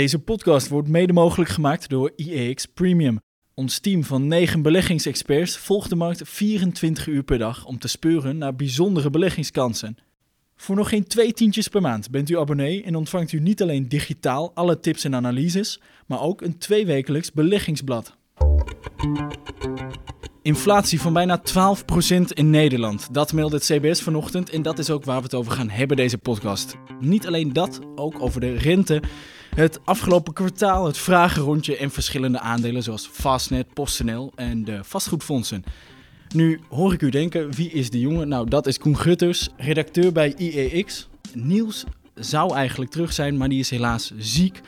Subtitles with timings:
[0.00, 3.20] Deze podcast wordt mede mogelijk gemaakt door IEX Premium.
[3.54, 8.38] Ons team van 9 beleggingsexperts volgt de markt 24 uur per dag om te speuren
[8.38, 9.96] naar bijzondere beleggingskansen.
[10.56, 13.88] Voor nog geen twee tientjes per maand bent u abonnee en ontvangt u niet alleen
[13.88, 18.16] digitaal alle tips en analyses, maar ook een tweewekelijks beleggingsblad.
[20.42, 23.14] Inflatie van bijna 12% in Nederland.
[23.14, 25.96] Dat meldt het CBS vanochtend en dat is ook waar we het over gaan hebben
[25.96, 26.76] deze podcast.
[27.00, 29.02] Niet alleen dat, ook over de rente,
[29.54, 35.64] het afgelopen kwartaal, het vragenrondje en verschillende aandelen zoals Fastnet, PostNL en de vastgoedfondsen.
[36.34, 38.28] Nu hoor ik u denken, wie is de jongen?
[38.28, 41.08] Nou, dat is Koen Gutters, redacteur bij IEX.
[41.34, 41.84] Niels
[42.14, 44.60] zou eigenlijk terug zijn, maar die is helaas ziek.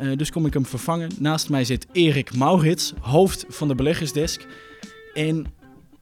[0.00, 1.10] Uh, dus kom ik hem vervangen.
[1.18, 4.46] Naast mij zit Erik Maurits, hoofd van de beleggersdesk.
[5.14, 5.46] En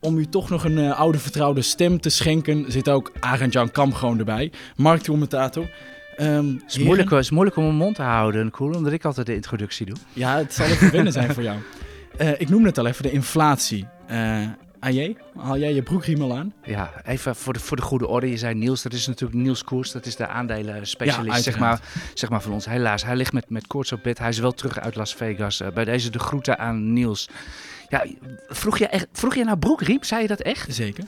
[0.00, 3.94] om u toch nog een uh, oude vertrouwde stem te schenken, zit ook Arend-Jan Kam
[3.94, 5.70] gewoon erbij, marktcommentator.
[6.20, 9.04] Um, het, is moeilijk, het is moeilijk om mijn mond te houden, cool, omdat ik
[9.04, 9.96] altijd de introductie doe.
[10.12, 11.58] Ja, het zal even wennen zijn voor jou.
[12.20, 13.86] Uh, ik noem het al even, de inflatie.
[14.10, 14.46] Uh,
[14.80, 16.52] AJ, haal jij je broekriem al aan?
[16.62, 18.30] Ja, even voor de, voor de goede orde.
[18.30, 19.92] Je zei Niels, dat is natuurlijk Niels Koers.
[19.92, 21.80] Dat is de aandelenspecialist ja, zeg, maar,
[22.14, 22.66] zeg maar van ons.
[22.66, 24.18] Helaas, hij ligt met, met koorts op bed.
[24.18, 25.60] Hij is wel terug uit Las Vegas.
[25.60, 27.28] Uh, bij deze de groeten aan Niels.
[27.88, 28.06] Ja,
[28.48, 30.02] vroeg je, echt, vroeg je naar broekriem?
[30.02, 30.74] Zei je dat echt?
[30.74, 31.04] Zeker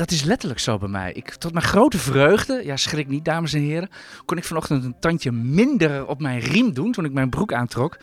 [0.00, 1.12] dat is letterlijk zo bij mij.
[1.12, 3.88] Ik, tot mijn grote vreugde, ja schrik niet dames en heren,
[4.24, 7.96] kon ik vanochtend een tandje minder op mijn riem doen toen ik mijn broek aantrok.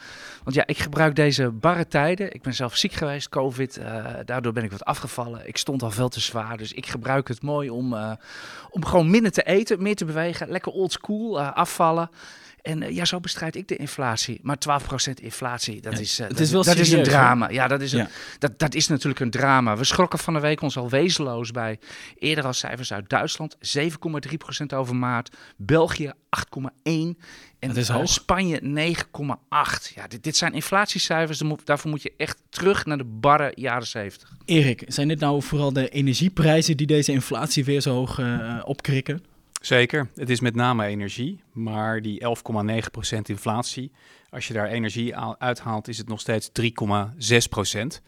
[0.43, 2.33] Want ja, ik gebruik deze barre tijden.
[2.33, 5.47] Ik ben zelf ziek geweest, covid, uh, daardoor ben ik wat afgevallen.
[5.47, 8.11] Ik stond al veel te zwaar, dus ik gebruik het mooi om, uh,
[8.69, 12.09] om gewoon minder te eten, meer te bewegen, lekker old school, uh, afvallen.
[12.67, 14.39] En uh, ja, zo bestrijd ik de inflatie.
[14.43, 14.57] Maar
[15.09, 17.47] 12% inflatie, dat, ja, is, uh, wel dat serieus, is een drama.
[17.47, 17.53] Hè?
[17.53, 18.09] Ja, dat is, een, ja.
[18.39, 19.77] dat, dat is natuurlijk een drama.
[19.77, 21.79] We schrokken van de week ons al wezenloos bij
[22.19, 23.57] eerder al cijfers uit Duitsland.
[23.79, 25.35] 7,3% over maart.
[25.57, 26.69] België 8,1%.
[26.83, 27.15] En
[27.59, 29.93] dat is uh, Spanje 9,8.
[29.95, 31.41] Ja, dit, dit zijn inflatiecijfers.
[31.63, 34.33] Daarvoor moet je echt terug naar de barre jaren 70.
[34.45, 39.36] Erik, zijn dit nou vooral de energieprijzen die deze inflatie weer zo hoog uh, opkrikken?
[39.61, 43.91] Zeker, het is met name energie, maar die 11,9% inflatie,
[44.29, 48.03] als je daar energie uithaalt, is het nog steeds 3,6%.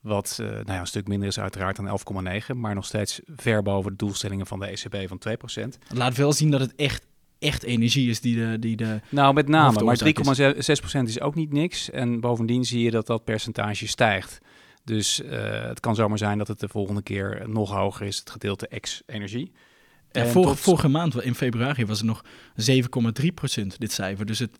[0.00, 2.00] Wat uh, nou ja, een stuk minder is uiteraard dan
[2.50, 5.20] 11,9, maar nog steeds ver boven de doelstellingen van de ECB van
[5.64, 5.68] 2%.
[5.88, 7.06] Laat wel zien dat het echt,
[7.38, 9.00] echt energie is die de, die de.
[9.08, 11.90] Nou, met name, maar 3,6% is ook niet niks.
[11.90, 14.38] En bovendien zie je dat dat percentage stijgt.
[14.84, 15.30] Dus uh,
[15.62, 19.52] het kan zomaar zijn dat het de volgende keer nog hoger is, het gedeelte ex-energie.
[20.12, 20.60] Ja, vorige, tot...
[20.60, 22.24] vorige maand, in februari, was het nog
[22.70, 24.26] 7,3% dit cijfer.
[24.26, 24.58] Dus het...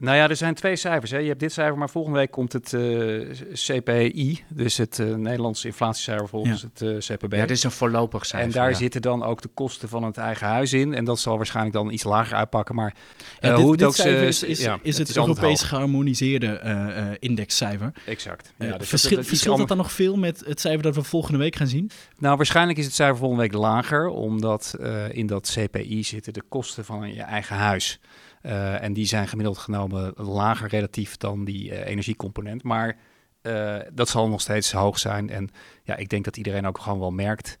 [0.00, 1.10] Nou ja, er zijn twee cijfers.
[1.10, 1.18] Hè.
[1.18, 5.66] Je hebt dit cijfer, maar volgende week komt het uh, CPI, dus het uh, Nederlandse
[5.66, 6.68] inflatiecijfer volgens ja.
[6.72, 7.32] het uh, CPB.
[7.32, 8.48] Ja, dit is een voorlopig cijfer.
[8.48, 8.76] En daar ja.
[8.76, 10.94] zitten dan ook de kosten van het eigen huis in.
[10.94, 12.74] En dat zal waarschijnlijk dan iets lager uitpakken.
[12.74, 12.94] Maar
[13.40, 17.92] ja, dit, hoe het ook cijfer is, is, ja, is het, het Europees geharmoniseerde indexcijfer.
[18.06, 18.52] Exact.
[18.58, 21.38] Ja, dus verschil, dat, verschilt dat dan nog veel met het cijfer dat we volgende
[21.38, 21.90] week gaan zien?
[22.18, 24.76] Nou, waarschijnlijk is het cijfer volgende week lager, omdat
[25.10, 28.00] in dat CPI zitten de kosten van je eigen huis.
[28.42, 32.62] Uh, en die zijn gemiddeld genomen lager relatief dan die uh, energiecomponent.
[32.62, 32.96] Maar
[33.42, 35.30] uh, dat zal nog steeds hoog zijn.
[35.30, 35.50] En
[35.84, 37.58] ja, ik denk dat iedereen ook gewoon wel merkt,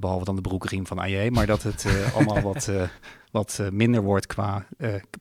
[0.00, 2.70] behalve dan de broekriem van AJ, maar dat het allemaal wat,
[3.30, 4.66] wat minder wordt qua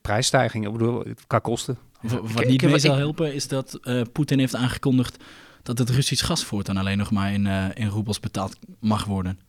[0.01, 1.77] prijsstijging, ik bedoel, qua kosten.
[2.01, 3.79] Wat niet mee zal helpen is dat
[4.11, 5.23] Poetin heeft aangekondigd
[5.63, 9.39] dat het Russisch gas voortaan alleen nog maar in, in roebels betaald mag worden.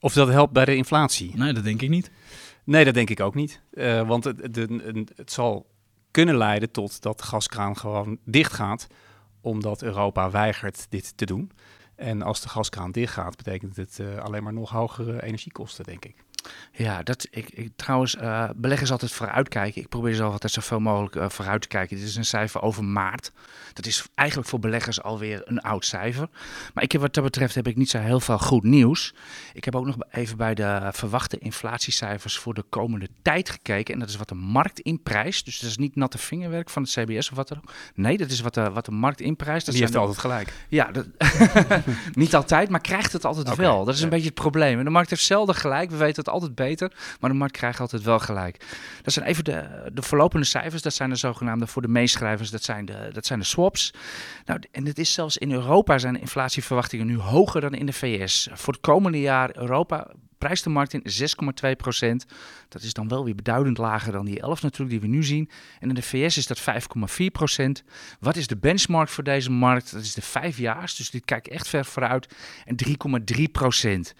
[0.00, 1.32] Of dat helpt bij de inflatie?
[1.34, 2.10] Nee, dat denk ik niet.
[2.66, 3.60] Nee, dat denk ik ook niet.
[3.72, 4.58] Uh, want het,
[5.16, 5.66] het zal
[6.10, 8.86] kunnen leiden tot dat de gaskraan gewoon dicht gaat,
[9.40, 11.50] omdat Europa weigert dit te doen.
[11.94, 16.04] En als de gaskraan dicht gaat, betekent het uh, alleen maar nog hogere energiekosten, denk
[16.04, 16.24] ik.
[16.72, 19.82] Ja, dat, ik, ik trouwens, uh, beleggers altijd vooruitkijken.
[19.82, 21.96] Ik probeer zelf altijd zoveel mogelijk uh, vooruit te kijken.
[21.96, 23.32] Dit is een cijfer over maart.
[23.72, 26.28] Dat is eigenlijk voor beleggers alweer een oud cijfer.
[26.74, 29.14] Maar ik heb, wat dat betreft heb ik niet zo heel veel goed nieuws.
[29.52, 33.94] Ik heb ook nog even bij de verwachte inflatiecijfers voor de komende tijd gekeken.
[33.94, 35.44] En dat is wat de markt inprijst.
[35.44, 37.72] Dus dat is niet natte vingerwerk van het CBS of wat dan ook.
[37.94, 39.66] Nee, dat is wat de, wat de markt inprijst.
[39.66, 40.00] Dat Die heeft de...
[40.00, 40.52] altijd gelijk.
[40.68, 41.06] Ja, dat...
[42.12, 43.64] niet altijd, maar krijgt het altijd okay.
[43.64, 43.84] wel.
[43.84, 44.78] Dat is een beetje het probleem.
[44.78, 45.90] En de markt heeft zelden gelijk.
[45.90, 48.66] We weten het altijd beter, maar de markt krijgt altijd wel gelijk.
[49.02, 52.62] Dat zijn even de, de voorlopende cijfers, dat zijn de zogenaamde voor de meeschrijvers, dat
[52.62, 53.94] zijn de, dat zijn de swaps.
[54.44, 58.48] Nou, en het is zelfs in Europa zijn inflatieverwachtingen nu hoger dan in de VS.
[58.52, 61.02] Voor het komende jaar Europa prijst de markt in
[61.64, 62.26] 6,2 procent.
[62.68, 65.50] Dat is dan wel weer beduidend lager dan die 11 natuurlijk die we nu zien.
[65.80, 67.84] En in de VS is dat 5,4 procent.
[68.20, 69.92] Wat is de benchmark voor deze markt?
[69.92, 72.34] Dat is de vijfjaars, dus dit kijkt echt ver vooruit.
[72.64, 72.76] En
[73.36, 74.14] 3,3 procent.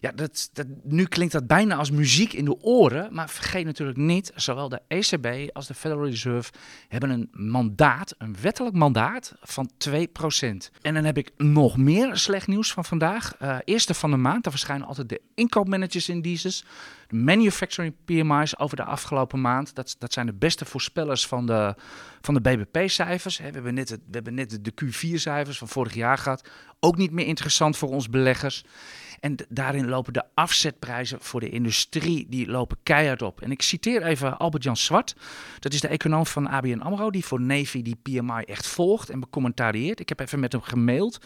[0.00, 3.14] Ja, dat, dat, nu klinkt dat bijna als muziek in de oren.
[3.14, 6.52] Maar vergeet natuurlijk niet, zowel de ECB als de Federal Reserve
[6.88, 10.70] hebben een mandaat, een wettelijk mandaat van 2 procent.
[10.82, 13.34] En dan heb ik nog meer slecht nieuws van vandaag.
[13.42, 15.20] Uh, eerste van de maand, daar verschijnen altijd de
[15.56, 16.64] inkoopmanagers indices.
[17.08, 19.74] De manufacturing PMI's over de afgelopen maand.
[19.74, 21.74] Dat, dat zijn de beste voorspellers van de,
[22.20, 23.38] van de BBP-cijfers.
[23.38, 26.48] We hebben net, het, we hebben net de Q4-cijfers van vorig jaar gehad.
[26.80, 28.64] Ook niet meer interessant voor ons beleggers.
[29.20, 33.40] En daarin lopen de afzetprijzen voor de industrie, die lopen keihard op.
[33.40, 35.16] En ik citeer even Albert-Jan Zwart.
[35.58, 39.20] Dat is de econoom van ABN AMRO, die voor Navy die PMI echt volgt en
[39.20, 40.00] becommentarieert.
[40.00, 41.18] Ik heb even met hem gemaild.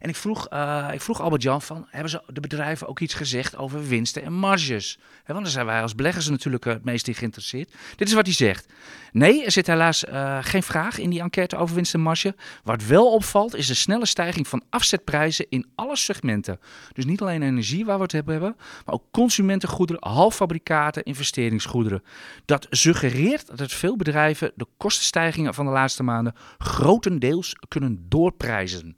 [0.00, 3.56] En ik vroeg, uh, ik vroeg Albert-Jan van, hebben ze de bedrijven ook iets gezegd
[3.56, 4.98] over winsten en marges?
[5.26, 7.74] Want daar zijn wij als beleggers natuurlijk het meest in geïnteresseerd.
[7.96, 8.66] Dit is wat hij zegt.
[9.12, 12.34] Nee, er zit helaas uh, geen vraag in die enquête over winst en marge.
[12.64, 16.60] Wat wel opvalt is de snelle stijging van afzetprijzen in alle segmenten.
[16.92, 22.02] Dus niet alleen energie waar we het hebben, maar ook consumentengoederen, halffabrikaten, investeringsgoederen.
[22.44, 28.96] Dat suggereert dat veel bedrijven de kostenstijgingen van de laatste maanden grotendeels kunnen doorprijzen.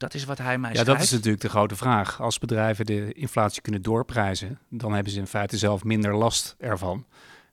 [0.00, 2.20] Dat is wat hij mij Ja, dat is natuurlijk de grote vraag.
[2.20, 7.06] Als bedrijven de inflatie kunnen doorprijzen, dan hebben ze in feite zelf minder last ervan.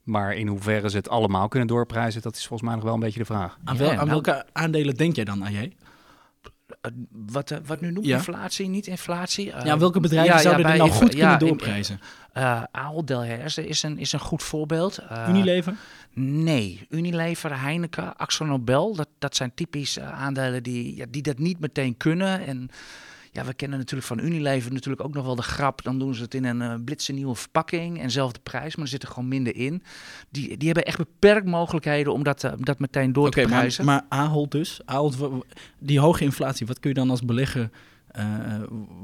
[0.03, 2.99] Maar in hoeverre ze het allemaal kunnen doorprijzen, dat is volgens mij nog wel een
[2.99, 3.57] beetje de vraag.
[3.63, 5.55] Aan, wel, aan nou- welke aandelen denk jij dan, AJ?
[5.57, 5.86] Eh,
[7.11, 8.15] wat, uh, wat nu noemt ja.
[8.15, 9.47] inflatie, niet inflatie.
[9.47, 11.99] Uh, ja, welke bedrijven ja, zouden ja, er nou goed kunnen doorprijzen?
[12.37, 14.99] Uh, Ahold Delhaize is een, is een goed voorbeeld.
[15.29, 15.75] Unilever?
[16.13, 21.97] Nee, Unilever, Heineken, Nobel, dat, dat zijn typisch aandelen die, ja, die dat niet meteen
[21.97, 22.45] kunnen.
[22.45, 22.69] En
[23.37, 25.83] ja, we kennen natuurlijk van Unilever natuurlijk ook nog wel de grap.
[25.83, 28.91] Dan doen ze het in een uh, blitse nieuwe verpakking en zelfde prijs, maar er
[28.91, 29.83] zit er gewoon minder in.
[30.29, 33.85] Die, die hebben echt beperkt mogelijkheden om dat, uh, dat meteen door te prijzen.
[33.85, 35.17] Maar, maar Ahold dus, Ahold,
[35.79, 37.69] die hoge inflatie, wat kun je dan als belegger...
[38.19, 38.23] Uh,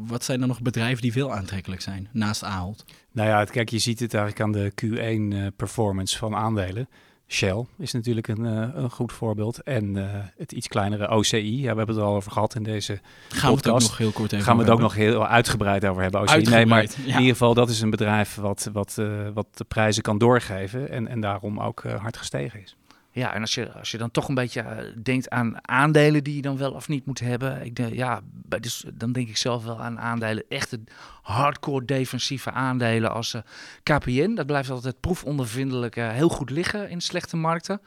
[0.05, 2.85] wat zijn er nog bedrijven die veel aantrekkelijk zijn naast Ahold?
[3.11, 6.87] Nou ja, kijk, je ziet het eigenlijk aan de Q1-performance van aandelen.
[7.33, 9.63] Shell is natuurlijk een, uh, een goed voorbeeld.
[9.63, 10.05] En uh,
[10.37, 11.61] het iets kleinere OCI.
[11.61, 12.99] Ja, we hebben het al over gehad in deze
[13.29, 13.53] Gaan podcast.
[13.53, 16.01] we het ook nog heel kort even Gaan we het ook nog heel uitgebreid over
[16.01, 16.21] hebben.
[16.21, 16.41] OCI.
[16.41, 20.03] Nee, maar in ieder geval, dat is een bedrijf wat, wat, uh, wat de prijzen
[20.03, 20.89] kan doorgeven.
[20.89, 22.75] En, en daarom ook hard gestegen is.
[23.11, 26.41] Ja, en als je, als je dan toch een beetje denkt aan aandelen die je
[26.41, 27.65] dan wel of niet moet hebben.
[27.65, 28.21] Ik denk, ja,
[28.59, 30.79] dus, dan denk ik zelf wel aan aandelen, echte
[31.23, 33.41] hardcore defensieve aandelen als uh,
[33.83, 34.33] KPN.
[34.33, 37.81] Dat blijft altijd proefondervindelijk uh, heel goed liggen in slechte markten.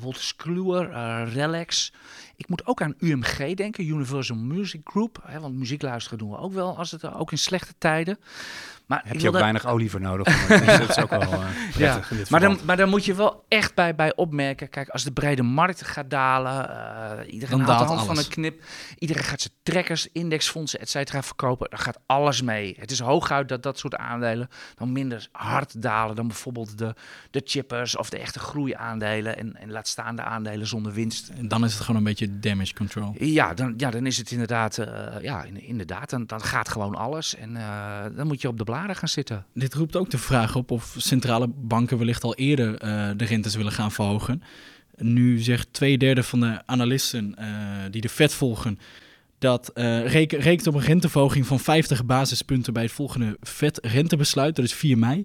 [0.00, 0.88] Wolters Kluwer,
[1.28, 1.92] Relax.
[2.36, 5.22] Ik moet ook aan UMG denken, Universal Music Group.
[5.26, 8.18] Hè, want muziek luisteren doen we ook wel, als het, ook in slechte tijden.
[8.86, 10.46] Maar Heb je ook weinig olie voor nodig?
[10.78, 12.00] dat is ook wel uh, ja.
[12.28, 14.68] maar, dan, maar dan moet je wel echt bij, bij opmerken.
[14.68, 18.28] Kijk, als de brede markt gaat dalen, uh, iedereen dan haalt de hand van een
[18.28, 18.62] knip.
[18.98, 21.70] Iedereen gaat zijn trekkers, indexfondsen, et cetera verkopen.
[21.70, 22.65] Dan gaat alles mee.
[22.78, 26.94] Het is hooguit dat dat soort aandelen dan minder hard dalen dan bijvoorbeeld de,
[27.30, 29.36] de chippers of de echte groeiaandelen.
[29.36, 31.28] En, en laat staan de aandelen zonder winst.
[31.28, 33.14] En dan is het gewoon een beetje damage control.
[33.18, 34.86] Ja, dan, ja, dan is het inderdaad, uh,
[35.20, 36.10] ja, inderdaad.
[36.10, 37.36] Dan, dan gaat gewoon alles.
[37.36, 37.54] En
[38.16, 38.64] dan moet je op de
[38.94, 39.46] gaan zitten.
[39.54, 43.54] Dit roept ook de vraag op of centrale banken wellicht al eerder uh, de rentes
[43.54, 44.42] willen gaan verhogen.
[44.96, 47.36] Nu zegt twee derde van de analisten
[47.90, 48.78] die de Fed volgen
[49.38, 54.64] dat uh, reken, rekent op een renteverhoging van 50 basispunten bij het volgende Fed-rentebesluit, dat
[54.64, 55.24] is 4 mei.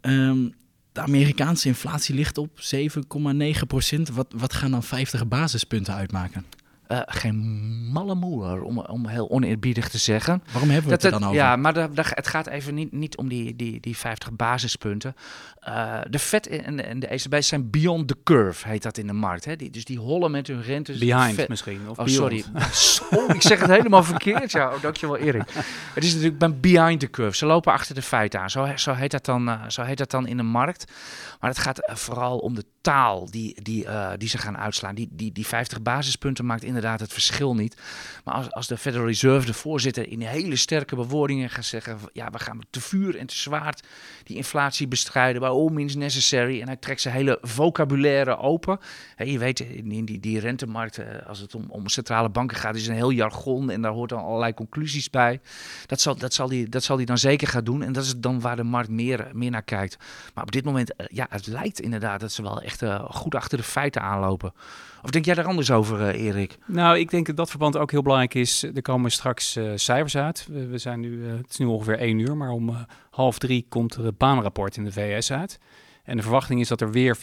[0.00, 0.54] Um,
[0.92, 4.08] de Amerikaanse inflatie ligt op 7,9 procent.
[4.08, 6.44] Wat, wat gaan dan 50 basispunten uitmaken?
[6.88, 7.36] Uh, geen
[7.92, 10.42] malle moer, om, om heel oneerbiedig te zeggen.
[10.52, 11.34] Waarom hebben we het er dan over?
[11.34, 15.14] Ja, maar de, de, het gaat even niet, niet om die, die, die 50 basispunten.
[15.68, 19.12] Uh, de Fed en, en de ECB zijn beyond the curve, heet dat in de
[19.12, 19.44] markt.
[19.44, 19.56] Hè?
[19.56, 20.98] Die, dus die hollen met hun rentes.
[20.98, 22.44] Behind misschien, of oh, sorry.
[23.28, 24.52] ik zeg het helemaal verkeerd.
[24.52, 25.50] Ja, oh, dankjewel Erik.
[25.94, 27.36] Het is natuurlijk ben behind the curve.
[27.36, 28.50] Ze lopen achter de feiten aan.
[28.50, 30.92] Zo, zo, heet, dat dan, uh, zo heet dat dan in de markt.
[31.40, 34.94] Maar het gaat vooral om de taal die, die, uh, die ze gaan uitslaan.
[34.94, 37.76] Die, die, die 50 basispunten maakt inderdaad het verschil niet.
[38.24, 42.30] Maar als, als de Federal Reserve, de voorzitter, in hele sterke bewoordingen gaat zeggen: ja,
[42.30, 43.86] we gaan te vuur en te zwaard
[44.24, 46.60] die inflatie bestrijden, by all means necessary.
[46.60, 48.78] En hij trekt zijn hele vocabulaire open.
[49.16, 52.94] Je weet, in die, die rentemarkten, als het om, om centrale banken gaat, is een
[52.94, 55.40] heel jargon en daar hoort dan allerlei conclusies bij.
[55.86, 57.82] Dat zal, dat zal, die, dat zal die dan zeker gaan doen.
[57.82, 59.96] En dat is dan waar de markt meer, meer naar kijkt.
[60.34, 63.34] Maar op dit moment, uh, ja, het lijkt inderdaad dat ze wel echt eh, goed
[63.34, 64.52] achter de feiten aanlopen.
[65.02, 66.58] Of denk jij daar anders over, eh, Erik?
[66.66, 68.62] Nou, ik denk dat dat verband ook heel belangrijk is.
[68.62, 70.46] Er komen straks cijfers uit.
[70.50, 73.94] We, we zijn nu, het is nu ongeveer één uur, maar om half drie komt
[73.94, 75.58] er baanrapport in de VS uit.
[76.04, 77.16] En de verwachting is dat er weer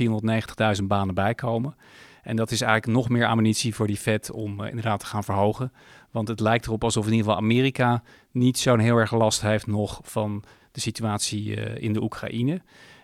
[0.80, 1.76] 490.000 banen bij komen.
[2.22, 5.72] En dat is eigenlijk nog meer ammunitie voor die Fed om inderdaad te gaan verhogen.
[6.12, 9.68] Want het lijkt erop alsof in ieder geval Amerika niet zo'n heel erg last heeft
[9.68, 12.62] nog van de situatie in de Oekraïne.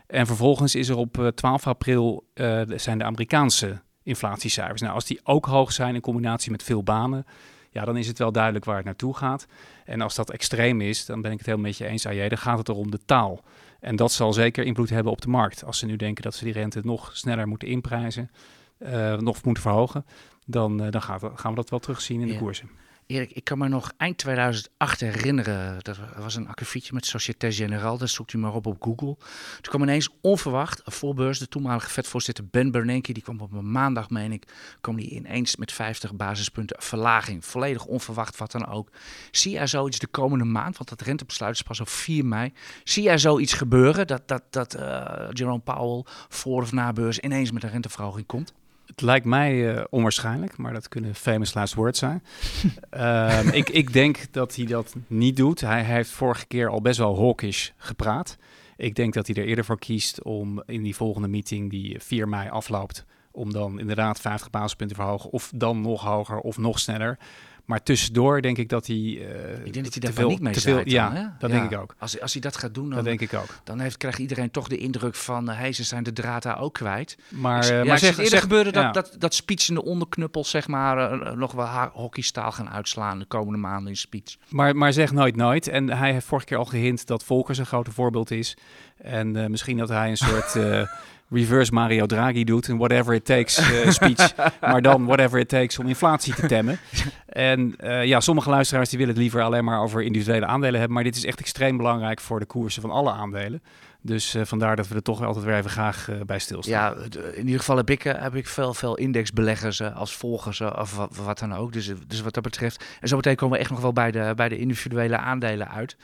[0.08, 2.27] En vervolgens is er op 12 eh, april
[2.75, 4.82] zijn de Amerikaanse inflatiecijfers.
[4.82, 7.25] Nou, als die ook hoog zijn in combinatie met veel banen,
[7.70, 9.48] ja, dan is het wel duidelijk waar het naartoe gaat.
[9.86, 12.38] En als dat extreem is, dan ben ik het helemaal met je eens, AJ, dan
[12.38, 13.44] gaat het er om de taal.
[13.80, 15.66] En dat zal zeker invloed hebben op de markt.
[15.66, 18.32] Als ze nu denken dat ze die rente nog sneller moeten inprijzen,
[18.80, 20.06] uh, nog moeten verhogen,
[20.46, 22.70] dan, uh, dan gaan, we, gaan we dat wel terugzien in de koersen.
[23.08, 25.82] Erik, ik kan me nog eind 2008 herinneren.
[25.82, 27.98] Er was een akkefietje met Société Générale.
[27.98, 29.16] Dat zoekt u maar op op Google.
[29.62, 33.14] Toen kwam ineens onverwacht, voor beurs, de toenmalige vetvoorzitter Ben Bernanke.
[33.14, 34.48] Die kwam op een maandag, meen ik,
[34.82, 37.46] kwam die ineens met 50 basispunten verlaging.
[37.46, 38.90] Volledig onverwacht, wat dan ook.
[39.32, 42.54] Zie jij zoiets de komende maand, want dat rentebesluit is pas op 4 mei.
[42.84, 47.52] Zie jij zoiets gebeuren, dat, dat, dat uh, Jerome Powell voor of na beurs ineens
[47.52, 48.54] met een renteverhoging komt?
[48.88, 52.24] Het lijkt mij uh, onwaarschijnlijk, maar dat kunnen famous last words zijn.
[53.46, 55.62] um, ik, ik denk dat hij dat niet doet.
[55.62, 58.38] Hij, hij, heeft vorige keer al best wel hawkish gepraat.
[58.77, 62.27] Ik denk dat hij er eerder voor kiest om in die volgende meeting, die 4
[62.27, 66.79] mei afloopt, om dan inderdaad 50 basispunten te verhogen, of dan nog hoger of nog
[66.79, 67.17] sneller.
[67.68, 68.96] Maar tussendoor denk ik dat hij.
[68.96, 71.96] Uh, ik denk dat hij daar veel, niet mee veel, Ja, dat denk ik ook.
[72.00, 73.60] Als, als hij dat gaat doen, dan, dat denk ik ook.
[73.64, 75.50] dan heeft, krijgt iedereen toch de indruk van.
[75.50, 77.18] Uh, hey, ze zijn de draad daar ook kwijt.
[77.30, 81.38] Maar, dus, uh, ja, maar zeg, eerder gebeurde dat, dat, dat speechende onderknuppels, zeg maar,
[81.38, 84.38] nog wel hockeystaal gaan uitslaan de komende maanden in speech.
[84.50, 85.68] Maar, maar zeg nooit nooit.
[85.68, 88.58] En hij heeft vorige keer al gehint dat Volkers een grote voorbeeld is.
[88.98, 90.56] En misschien dat hij een soort
[91.30, 92.68] reverse Mario Draghi doet.
[92.68, 94.34] Een whatever it takes uh, speech.
[94.62, 96.80] maar dan whatever it takes om inflatie te temmen.
[97.28, 100.94] En uh, ja, sommige luisteraars die willen het liever alleen maar over individuele aandelen hebben.
[100.94, 103.64] Maar dit is echt extreem belangrijk voor de koersen van alle aandelen.
[104.02, 106.74] Dus uh, vandaar dat we er toch altijd weer even graag bij stilstaan.
[106.74, 106.96] Ja,
[107.34, 111.40] in ieder geval heb ik, heb ik veel, veel indexbeleggers als volgers of wat, wat,
[111.40, 111.74] dan ook.
[111.74, 112.86] Dus, dus wat dat betreft.
[113.00, 115.98] En zo meteen komen we echt nog wel bij de, bij de individuele aandelen uit.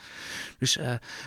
[0.60, 0.78] Dus,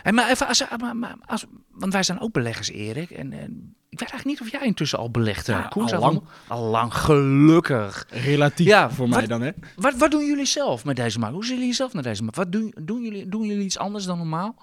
[0.02, 3.10] en maar even, als, maar, als, want wij zijn ook beleggers, Erik.
[3.10, 5.46] En, en ik weet eigenlijk niet of jij intussen al belegt.
[5.46, 6.22] Ja, Koens, al lang.
[6.46, 8.06] Al lang, gelukkig.
[8.10, 9.50] Relatief ja, voor mij dan, hè?
[9.76, 11.34] Wat, wat doen jullie zelf met deze markt?
[11.34, 12.36] Hoe zien jullie zelf naar deze markt?
[12.36, 14.56] Wat doen, doen, jullie, doen jullie iets anders dan normaal?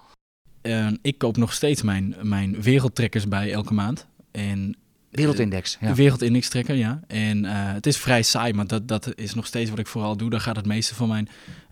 [0.62, 4.06] Uh, ik koop nog steeds mijn, mijn wereldtrekkers bij elke maand.
[4.30, 4.76] En
[5.10, 5.76] Wereldindex.
[5.80, 5.94] Ja.
[5.94, 7.00] Wereldindex trekker, ja.
[7.06, 10.16] En uh, het is vrij saai, maar dat, dat is nog steeds wat ik vooral
[10.16, 10.30] doe.
[10.30, 11.28] Daar gaat het meeste van mijn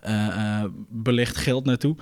[0.07, 1.95] uh, belegd geld naartoe.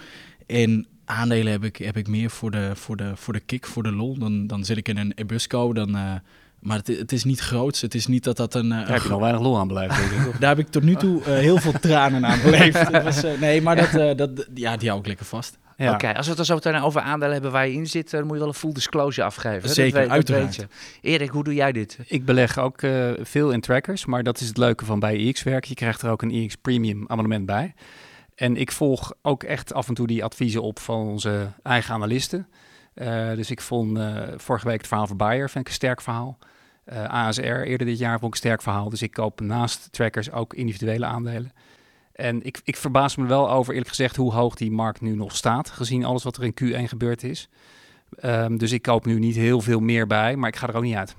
[0.48, 3.84] En aandelen heb ik, heb ik meer voor de, voor, de, voor de kick, voor
[3.84, 4.18] de lol.
[4.18, 6.22] Dan, dan zit ik in een Ebusco, dan...
[6.62, 7.82] Maar het, het, is niet groots.
[7.82, 8.70] Het is niet dat dat een.
[8.70, 9.96] Daar heb je nog weinig lol aan beleefd.
[10.40, 13.04] Daar heb ik tot nu toe uh, heel veel tranen aan beleefd.
[13.04, 15.58] was, uh, nee, maar dat, dat, ja, die hou ik lekker vast.
[15.78, 15.88] Ja.
[15.88, 18.12] Oké, okay, als we het er zo meteen over aandelen hebben waar je in zit,
[18.12, 19.70] dan moet je wel een full disclosure afgeven.
[19.70, 20.58] Zeker, dat weet, uiteraard.
[20.58, 20.68] Dat
[21.02, 21.98] Erik, hoe doe jij dit?
[22.08, 25.44] Ik beleg ook uh, veel in trackers, maar dat is het leuke van bij IX
[25.44, 25.66] werk.
[25.66, 27.74] Je krijgt er ook een IX Premium abonnement bij.
[28.42, 32.48] En ik volg ook echt af en toe die adviezen op van onze eigen analisten.
[32.96, 36.02] Uh, dus ik vond uh, vorige week het verhaal van Bayer, vind ik een sterk
[36.02, 36.38] verhaal.
[36.86, 38.90] Uh, ASR eerder dit jaar vond ik een sterk verhaal.
[38.90, 41.52] Dus ik koop naast trackers ook individuele aandelen.
[42.14, 45.36] En ik, ik verbaas me wel over, eerlijk gezegd, hoe hoog die markt nu nog
[45.36, 45.70] staat.
[45.70, 47.50] Gezien alles wat er in Q1 gebeurd is.
[48.24, 50.84] Um, dus ik koop nu niet heel veel meer bij, maar ik ga er ook
[50.84, 51.16] niet uit.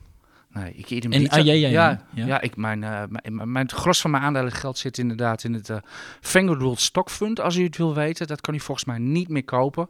[0.52, 1.30] Nee, ik eet hem en, niet.
[1.30, 2.26] Ah, ja, ja, ja, ja.
[2.26, 5.68] ja ik, mijn, uh, mijn, mijn, gros van mijn aandelen geld zit inderdaad in het
[5.68, 5.76] uh,
[6.20, 8.26] Vanguard Stock Fund, als u het wil weten.
[8.26, 9.88] Dat kan u volgens mij niet meer kopen.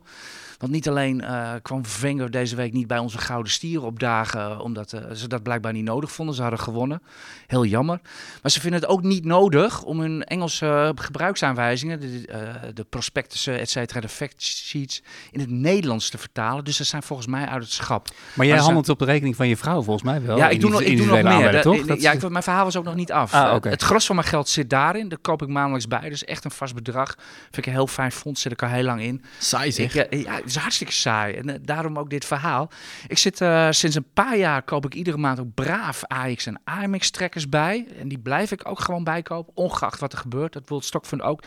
[0.63, 4.93] Want niet alleen uh, kwam Wenger deze week niet bij onze gouden stieren opdagen, omdat
[4.93, 6.35] uh, ze dat blijkbaar niet nodig vonden.
[6.35, 7.03] Ze hadden gewonnen.
[7.47, 8.01] Heel jammer.
[8.43, 12.39] Maar ze vinden het ook niet nodig om hun Engelse gebruiksaanwijzingen, de, uh,
[12.75, 16.65] de prospectussen, et cetera, de fact sheets, in het Nederlands te vertalen.
[16.65, 18.09] Dus ze zijn volgens mij uit het schap.
[18.35, 20.37] Maar jij maar handelt op de rekening van je vrouw volgens mij wel?
[20.37, 21.63] Ja, ik doe nog, ik doe nog meer.
[21.63, 22.01] toch?
[22.01, 23.35] Ja, ik, mijn verhaal was ook nog niet af.
[23.35, 23.73] Ah, okay.
[23.73, 25.09] Het gros van mijn geld zit daarin.
[25.09, 26.09] Daar koop ik maandelijks bij.
[26.09, 27.15] Dus echt een vast bedrag.
[27.43, 28.41] Vind ik een heel fijn fonds.
[28.41, 29.25] Zit ik al heel lang in.
[29.39, 29.95] Saai zeg.
[29.95, 31.35] Ik, ja, is hartstikke saai.
[31.35, 32.71] En uh, daarom ook dit verhaal.
[33.07, 36.61] Ik zit uh, sinds een paar jaar koop ik iedere maand ook braaf AX en
[36.65, 37.87] AMX trekkers bij.
[37.99, 40.53] En die blijf ik ook gewoon bijkopen, ongeacht wat er gebeurt.
[40.53, 41.43] Dat World Stock Fund ook.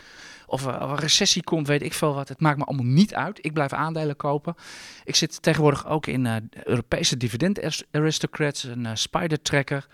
[0.46, 2.28] Of er een recessie komt, weet ik veel wat.
[2.28, 3.38] Het maakt me allemaal niet uit.
[3.44, 4.54] Ik blijf aandelen kopen.
[5.04, 9.86] Ik zit tegenwoordig ook in Europese dividend aristocrats, een spider tracker.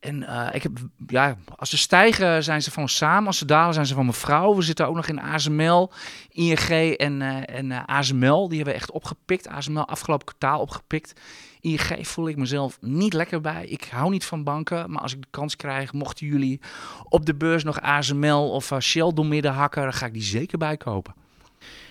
[0.00, 3.44] En eh, ik heb, ja, als ze stijgen zijn ze van ons samen, als ze
[3.44, 4.54] dalen zijn ze van mijn vrouw.
[4.54, 5.90] We zitten ook nog in ASML,
[6.30, 8.48] ING en, eh, en eh, ASML.
[8.48, 9.48] Die hebben we echt opgepikt.
[9.48, 11.20] ASML afgelopen kwartaal opgepikt.
[11.60, 13.66] ING voel ik mezelf niet lekker bij.
[13.66, 16.60] Ik hou niet van banken, maar als ik de kans krijg, mochten jullie
[17.08, 21.14] op de beurs nog ASML of Shell midden hakken, dan ga ik die zeker bijkopen.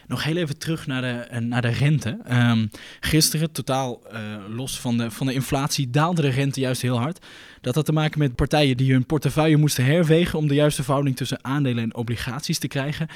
[0.10, 2.18] Nog heel even terug naar de, naar de rente.
[2.26, 2.68] Ehm,
[3.00, 4.02] gisteren, totaal
[4.50, 7.26] los van de, van de inflatie, daalde de rente juist heel hard.
[7.62, 11.16] Dat had te maken met partijen die hun portefeuille moesten herwegen om de juiste verhouding
[11.16, 13.08] tussen aandelen en obligaties te krijgen.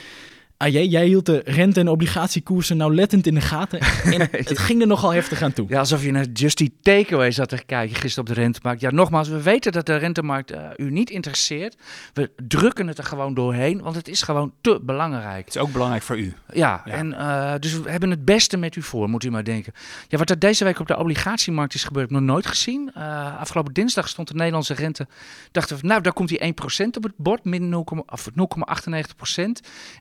[0.63, 3.79] Ah, jij, jij hield de rente- en obligatiekoersen nauwlettend in de gaten.
[3.79, 5.65] En het ging er nogal heftig aan toe.
[5.69, 8.81] Ja, alsof je naar Justy Takeaway zat te kijken gisteren op de rentemarkt.
[8.81, 11.75] Ja, nogmaals, we weten dat de rentemarkt uh, u niet interesseert.
[12.13, 15.45] We drukken het er gewoon doorheen, want het is gewoon te belangrijk.
[15.45, 16.33] Het is ook belangrijk voor u.
[16.53, 19.73] Ja, en uh, dus we hebben het beste met u voor, moet u maar denken.
[20.07, 22.91] Ja, wat er deze week op de obligatiemarkt is gebeurd, nog nooit gezien.
[22.97, 25.07] Uh, afgelopen dinsdag stond de Nederlandse rente.
[25.51, 26.53] Dachten we, nou, daar komt die
[26.83, 29.43] 1% op het bord, min 0,98%.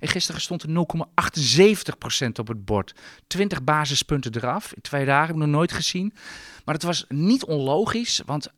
[0.00, 2.94] En gisteren stond er 0,78% op het bord.
[3.26, 4.72] 20 basispunten eraf.
[4.72, 6.14] In twee dagen nog nooit gezien.
[6.64, 8.52] Maar het was niet onlogisch, want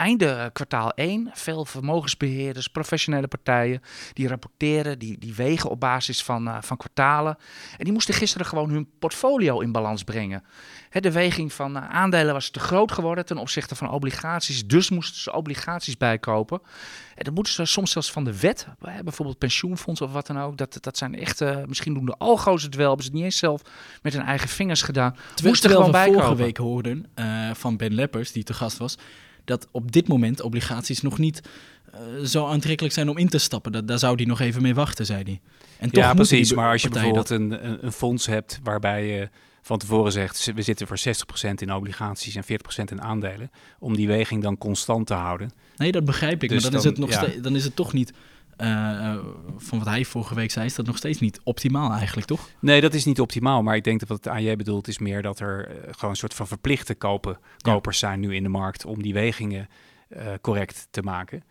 [0.00, 6.48] einde kwartaal 1, veel vermogensbeheerders, professionele partijen, die rapporteren, die, die wegen op basis van,
[6.48, 7.36] uh, van kwartalen.
[7.76, 10.44] En die moesten gisteren gewoon hun portfolio in balans brengen.
[10.88, 14.90] Hè, de weging van uh, aandelen was te groot geworden ten opzichte van obligaties, dus
[14.90, 16.60] moesten ze obligaties bijkopen.
[17.14, 18.66] En dat moeten ze soms zelfs van de wet,
[19.04, 20.56] bijvoorbeeld pensioenfondsen of wat dan ook.
[20.56, 23.26] Dat, dat zijn echt, uh, misschien doen de algo's het wel, hebben ze het niet
[23.26, 23.62] eens zelf
[24.02, 25.16] met hun eigen vingers gedaan.
[25.42, 26.22] Moesten gewoon bijkopen.
[26.22, 27.06] vorige week hoorden
[27.52, 28.96] van Ben Leppers, die te gast was,
[29.44, 31.42] dat op dit moment obligaties nog niet
[31.94, 33.72] uh, zo aantrekkelijk zijn om in te stappen.
[33.72, 35.40] Dat, daar zou hij nog even mee wachten, zei hij.
[35.78, 36.54] En toch ja, precies.
[36.54, 37.38] Maar als je bijvoorbeeld dat...
[37.38, 39.28] een, een, een, fonds hebt waarbij je
[39.62, 40.52] van tevoren zegt...
[40.54, 40.98] we zitten voor
[41.48, 42.46] 60% in obligaties en 40%
[42.90, 43.50] in aandelen...
[43.78, 45.50] om die weging dan constant te houden.
[45.76, 46.48] Nee, dat begrijp ik.
[46.48, 47.40] Dus maar dan, dan, is het nog ja.
[47.40, 48.12] dan is het toch niet
[48.60, 49.14] uh,
[49.56, 52.48] van wat hij vorige week zei, is dat nog steeds niet optimaal eigenlijk, toch?
[52.58, 53.62] Nee, dat is niet optimaal.
[53.62, 56.16] Maar ik denk dat wat het AJ bedoelt is meer dat er uh, gewoon een
[56.16, 59.68] soort van verplichte kopen, kopers zijn nu in de markt om die wegingen
[60.08, 61.42] uh, correct te maken.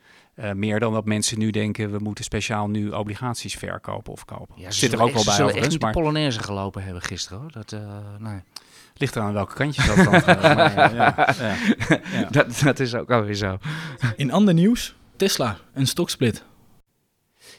[0.53, 4.55] meer dan dat mensen nu denken, we moeten speciaal nu obligaties verkopen of kopen.
[4.57, 5.77] Ja, Zit er ook wel bij ze overigens.
[5.77, 7.51] maar de Polonaise gelopen hebben gisteren hoor.
[7.51, 7.75] Dat,
[8.19, 8.41] nee.
[8.93, 11.33] Ligt er aan welke kantje dat dan maar, ja, ja,
[12.11, 12.29] ja.
[12.31, 13.57] Dat, dat is ook alweer zo.
[14.15, 16.43] In ander nieuws, Tesla, een stoksplit.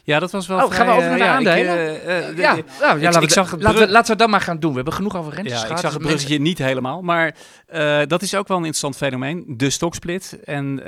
[0.03, 0.63] Ja, dat was wel.
[0.63, 2.35] Oh, gaan we over naar de aandelen?
[2.35, 4.69] ja, nou, ja, laten, zag laten, we, laten we dat maar gaan doen.
[4.69, 5.71] We hebben genoeg over rentes ja, gehad.
[5.71, 7.35] Ik zag het bruggetje niet helemaal, maar
[7.73, 9.43] uh, dat is ook wel een interessant fenomeen.
[9.47, 10.39] De stoksplit.
[10.43, 10.81] En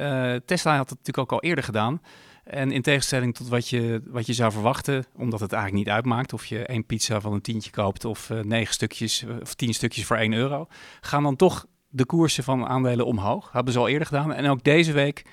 [0.46, 2.02] Tesla had het natuurlijk ook al eerder gedaan.
[2.44, 6.34] En in tegenstelling tot wat je, wat je zou verwachten, omdat het eigenlijk niet uitmaakt
[6.34, 10.18] of je één pizza van een tientje koopt of negen stukjes of tien stukjes voor
[10.18, 10.68] 1 euro,
[11.02, 13.52] gaan dan toch de koersen van aandelen omhoog.
[13.52, 14.34] Hebben ze al eerder gedaan.
[14.34, 15.24] En ook deze week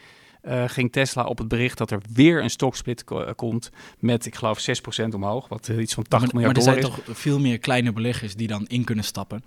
[0.42, 4.26] uh, ging Tesla op het bericht dat er weer een stoksplit ko uh, komt met,
[4.26, 4.66] ik geloof,
[5.02, 6.82] 6% omhoog, wat uh, iets van 80 maar, miljard dollar is.
[6.82, 9.42] Maar er zijn toch veel meer kleine beleggers die dan in kunnen stappen?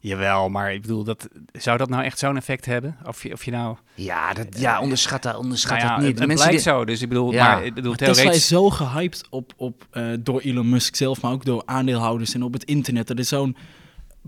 [0.00, 2.96] Jawel, maar ik bedoel, dat, zou dat nou echt zo'n effect hebben?
[3.06, 3.76] Of je, of je nou...
[3.94, 6.18] Ja, dat, ja onderschat, dat, onderschat nou ja, het niet.
[6.18, 6.60] Het, het blijkt die...
[6.72, 7.54] zo, dus ik bedoel, ja.
[7.54, 11.20] maar, ik bedoel maar Tesla is zo gehyped op, op, uh, door Elon Musk zelf,
[11.20, 13.06] maar ook door aandeelhouders en op het internet.
[13.06, 13.56] Dat is zo'n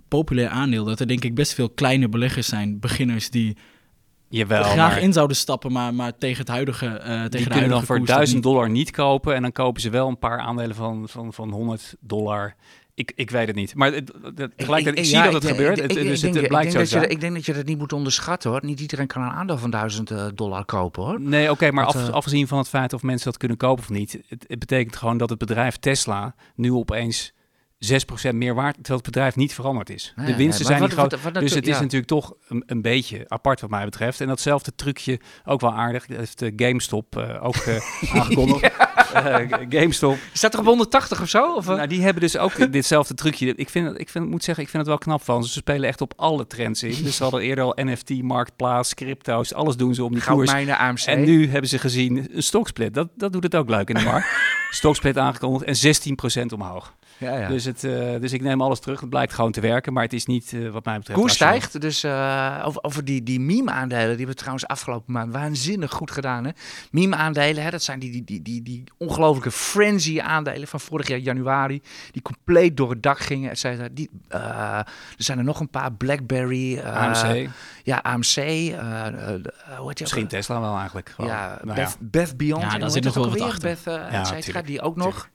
[0.09, 3.57] populair aandeel dat er denk ik best veel kleine beleggers zijn, beginners die
[4.31, 5.03] Jawel, graag maar...
[5.03, 8.05] in zouden stappen, maar, maar tegen het huidige uh, tegen Die de kunnen dan voor
[8.05, 8.43] 1000 niet.
[8.43, 11.95] dollar niet kopen en dan kopen ze wel een paar aandelen van, van, van 100
[12.01, 12.55] dollar.
[12.95, 13.75] Ik, ik weet het niet.
[13.75, 15.79] Maar het, het, gelijk, ik, ik, ik zie ja, dat het gebeurt.
[15.79, 17.67] Ik, het, dus denk, het, blijkt denk zo dat je, Ik denk dat je dat
[17.67, 18.65] niet moet onderschatten hoor.
[18.65, 21.21] Niet iedereen kan een aandeel van 1000 uh, dollar kopen hoor.
[21.21, 23.57] Nee, oké, okay, maar Dat, af, uh, afgezien van het feit of mensen dat kunnen
[23.57, 24.13] kopen of niet.
[24.29, 27.33] Het, het betekent gewoon dat het bedrijf Tesla nu opeens
[27.87, 30.13] 6% meer waard, terwijl het bedrijf niet veranderd is.
[30.17, 31.11] De winsten nee, zijn niet groot.
[31.11, 31.81] wat- wat dus het is ja.
[31.81, 34.21] natuurlijk toch een, een beetje apart wat mij betreft.
[34.21, 37.77] En datzelfde trucje, ook wel aardig, dat heeft de GameStop eh, ook eh,
[38.21, 38.63] aangekondigd.
[39.15, 39.37] Eh,
[39.69, 41.55] GameStop, Staat er op 180 of zo?
[41.55, 41.75] Of, uh?
[41.77, 43.55] nou, die hebben dus ook ditzelfde trucje.
[43.55, 45.53] Ik, vind, het- ik vind, moet zeggen, ik vind het wel knap van ze.
[45.53, 47.03] Ze spelen echt op alle trends in.
[47.05, 50.51] Dus ze hadden eerder al NFT, marktplaats, crypto's, alles doen ze om die koers.
[50.51, 50.99] AMC.
[51.07, 52.95] En nu hebben ze gezien een stoksplit.
[52.95, 54.27] Dat, dat doet het ook leuk in de markt.
[54.71, 56.95] Stoksplit aangekondigd en 16% omhoog.
[57.21, 57.49] Ja, ja.
[57.49, 59.01] Dus, het, eh, dus ik neem alles terug.
[59.01, 61.19] Het blijkt gewoon te werken, maar het is niet eh, wat mij betreft.
[61.19, 65.33] Koers stijgt, dus eh, over, over die, die meme-aandelen, die hebben we trouwens afgelopen maand
[65.33, 66.45] waanzinnig goed gedaan.
[66.45, 66.51] Hè?
[66.91, 71.83] Meme-aandelen, hè, dat zijn die, die, die, die, die ongelofelijke frenzy-aandelen van vorig jaar januari,
[72.11, 73.89] die compleet door het dak gingen, et cetera.
[73.93, 74.41] Die, eh,
[74.79, 77.49] er zijn er nog een paar, BlackBerry, eh, AMC,
[77.83, 78.77] ja, AMC, hoe heet
[79.77, 80.29] die misschien ook?
[80.29, 81.09] Tesla wel eigenlijk.
[81.09, 81.31] Gewoon.
[81.31, 82.63] Ja, Nou Beth, Beth Beyond.
[82.63, 83.69] Ja, en daar zit nog wel ook wat achter.
[83.69, 85.29] Beth, Ja, et cetera, die ook nog.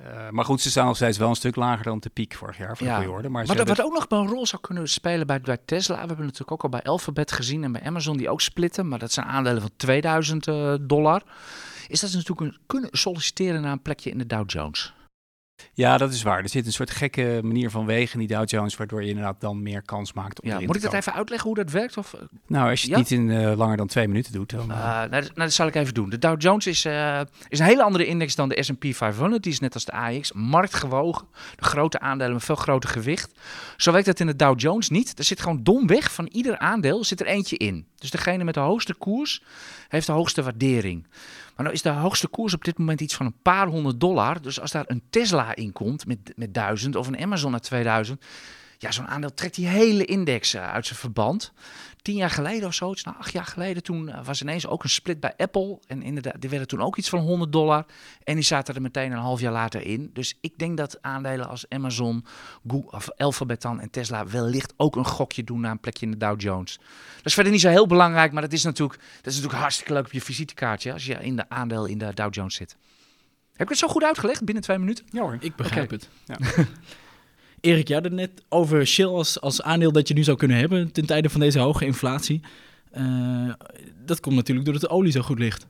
[0.00, 2.58] Uh, maar goed, ze staan nog steeds wel een stuk lager dan de piek vorig
[2.58, 3.28] jaar van Ja.
[3.28, 5.94] Maar Wat, wat ook nog een rol zou kunnen spelen bij, bij Tesla.
[5.94, 8.88] We hebben natuurlijk ook al bij Alphabet gezien en bij Amazon die ook splitten.
[8.88, 11.22] Maar dat zijn aandelen van 2000 eh, dollar.
[11.88, 14.94] Is dat ze natuurlijk een, kunnen solliciteren naar een plekje in de Dow Jones?
[15.72, 16.42] Ja, dat is waar.
[16.42, 19.40] Er zit een soort gekke manier van wegen in die Dow Jones, waardoor je inderdaad
[19.40, 21.96] dan meer kans maakt om Ja, moet ik dat even uitleggen hoe dat werkt?
[21.96, 22.14] Of,
[22.46, 22.98] Nou, als je Ja?
[22.98, 24.70] het niet in eh, langer dan twee minuten doet, dan...
[24.70, 26.10] Uh, eh, nou, dat, nou, dat zal ik even doen.
[26.10, 29.42] De Dow Jones is, eh, is een hele andere index dan de S&P 500.
[29.42, 31.26] Die is net als de AX, marktgewogen.
[31.56, 33.32] De grote aandelen met veel groter gewicht.
[33.76, 35.18] Zo werkt dat in de Dow Jones niet.
[35.18, 37.86] Er zit gewoon domweg van ieder aandeel zit er eentje in.
[37.98, 39.42] Dus degene met de hoogste koers
[39.88, 41.06] heeft de hoogste waardering.
[41.56, 44.42] Maar nou is de hoogste koers op dit moment iets van een paar honderd dollar.
[44.42, 48.24] Dus als daar een Tesla in komt met, met 1000 of een Amazon naar 2000...
[48.78, 51.52] Ja, zo'n aandeel trekt die hele index eh, uit zijn verband
[52.06, 54.90] tien jaar geleden of zoiets, nou acht jaar geleden, toen eh, was ineens ook een
[54.90, 55.78] split bij Apple.
[55.86, 57.86] En inderdaad, die werden toen ook iets van 100 dollar.
[58.24, 60.10] En die zaten er meteen een half jaar later in.
[60.12, 62.24] Dus ik denk dat aandelen als Amazon,
[62.66, 66.10] Google, of Alphabet dan en Tesla wellicht ook een gokje doen naar een plekje in
[66.12, 66.78] de Dow Jones.
[67.16, 69.92] Dat is verder niet zo heel belangrijk, maar dat is natuurlijk, dat is natuurlijk hartstikke
[69.92, 72.76] leuk op je visitekaartje als je in de aandeel in de Dow Jones zit.
[73.52, 75.04] Heb ik het zo goed uitgelegd binnen twee minuten?
[75.10, 75.36] ja hoor.
[75.40, 76.08] Ik begrijp het.
[76.26, 76.36] Ja.
[77.60, 80.92] Erik, je had het net over Shell als, aandeel dat je nu zou kunnen hebben
[80.92, 82.40] ten tijde van deze hoge inflatie.
[82.90, 83.52] Eh,
[84.04, 85.66] dat komt natuurlijk doordat de olie zo goed ligt.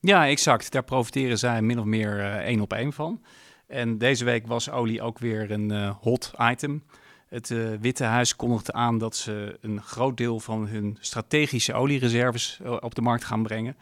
[0.00, 0.72] Ja, exact.
[0.72, 3.22] Daar profiteren zij min of meer eh, één op één van.
[3.66, 6.82] En deze week was olie ook weer een eh, hot item.
[7.28, 12.94] Het Witte Huis kondigde aan dat ze een groot deel van hun strategische oliereserves op
[12.94, 13.76] de markt gaan brengen.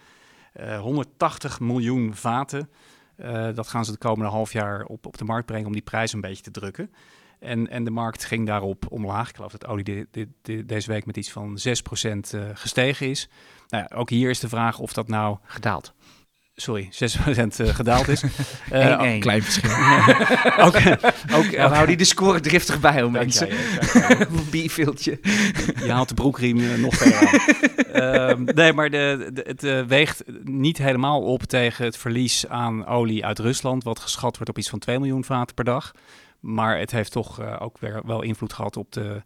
[0.53, 2.71] Eh, 180 miljoen vaten.
[3.55, 6.13] Dat gaan ze het komende half jaar op, op de markt brengen om die prijs
[6.13, 6.91] een beetje te drukken.
[7.41, 9.29] En, en de markt ging daarop omlaag.
[9.29, 10.07] Ik geloof dat olie
[10.65, 11.63] deze week met iets van 6%
[12.31, 13.29] eh, gestegen is.
[13.69, 15.93] Nou ja, ook hier is de vraag of dat nou Gedaald.
[16.55, 17.27] sorry, 6%
[17.57, 18.25] eh, gedaald is.
[18.25, 18.29] 1-1.
[18.71, 19.71] Eh, Klein verschil.
[20.67, 20.77] ook,
[21.39, 23.49] ook, houden die de score driftig bij, om mensen.
[24.51, 25.19] Bierveeltje.
[25.85, 27.39] Je haalt de broekriem nog verder aan.
[27.93, 33.25] Ehm, nee, maar de, de- het weegt niet helemaal op tegen het verlies aan olie
[33.27, 35.93] uit Rusland, wat geschat wordt op iets van 2 miljoen vaten per dag.
[36.41, 39.23] Maar het heeft toch eh, ook weer wel invloed gehad op de,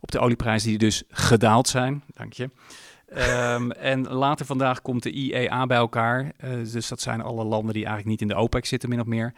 [0.00, 2.02] op de olieprijzen die dus gedaald zijn.
[2.14, 2.50] Dank je.
[3.06, 6.32] Ehm, en later vandaag komt de IEA bij elkaar.
[6.36, 9.06] Eh, dus dat zijn alle landen die eigenlijk niet in de OPEC zitten, min of
[9.06, 9.34] meer.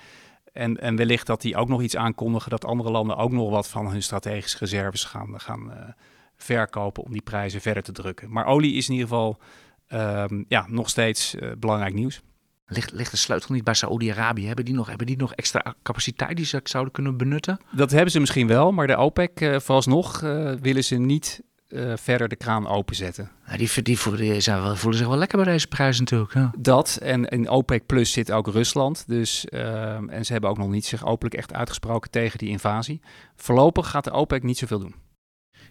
[0.52, 3.68] En, en wellicht dat die ook nog iets aankondigen, dat andere landen ook nog wat
[3.68, 5.88] van hun strategische reserves gaan, gaan eh,
[6.36, 8.30] verkopen om die prijzen verder te drukken.
[8.30, 9.38] Maar olie is in ieder geval
[9.86, 12.22] ehm, ja, nog steeds belangrijk nieuws.
[12.70, 14.46] Ligt, ligt de sleutel niet bij Saoedi-Arabië?
[14.46, 17.59] Hebben, die nog- hebben die nog extra capaciteit die ze zouden kunnen benutten?
[17.70, 21.92] Dat hebben ze misschien wel, maar de OPEC eh, vooralsnog eh, willen ze niet eh,
[21.96, 23.31] verder de kraan openzetten.
[23.46, 26.35] Ja, die, die, voelen, die zijn wel, voelen zich wel lekker bij deze prijs natuurlijk.
[26.35, 26.52] Ja.
[26.59, 29.04] Dat en in OPEC Plus zit ook Rusland.
[29.07, 33.00] Dus, ehm, en ze hebben ook nog niet zich openlijk echt uitgesproken tegen die invasie.
[33.37, 34.94] Voorlopig gaat de OPEC niet zoveel doen.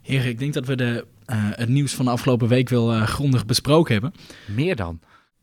[0.01, 3.45] Heren, ik denk dat we de, eh, het nieuws van de afgelopen week wel grondig
[3.45, 4.13] besproken hebben.
[4.45, 4.99] Meer dan.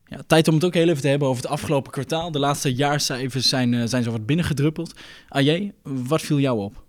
[0.06, 2.30] Ja, tijd om het ook heel even te hebben over het afgelopen kwartaal.
[2.30, 4.94] De laatste jaarcijfers zijn, eh, zijn zo wat binnengedruppeld.
[5.28, 6.84] AJ, wat viel jou op?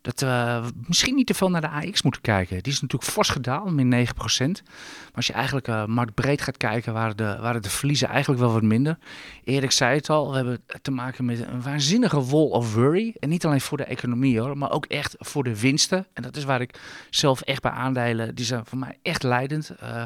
[0.00, 2.62] Dat we misschien niet te veel naar de AX moeten kijken.
[2.62, 4.62] Die is natuurlijk fors gedaald, min 9%.
[4.64, 8.52] Maar als je eigenlijk eh, marktbreed gaat kijken, waren de, waren de verliezen eigenlijk wel
[8.52, 8.98] wat minder.
[9.44, 13.14] Erik zei het al, we hebben te maken met een waanzinnige wall of worry.
[13.18, 16.06] En niet alleen voor de economie hoor, maar ook echt voor de winsten.
[16.12, 19.70] En dat is waar ik zelf echt bij aandelen, die zijn voor mij echt leidend.
[19.80, 20.02] Eh,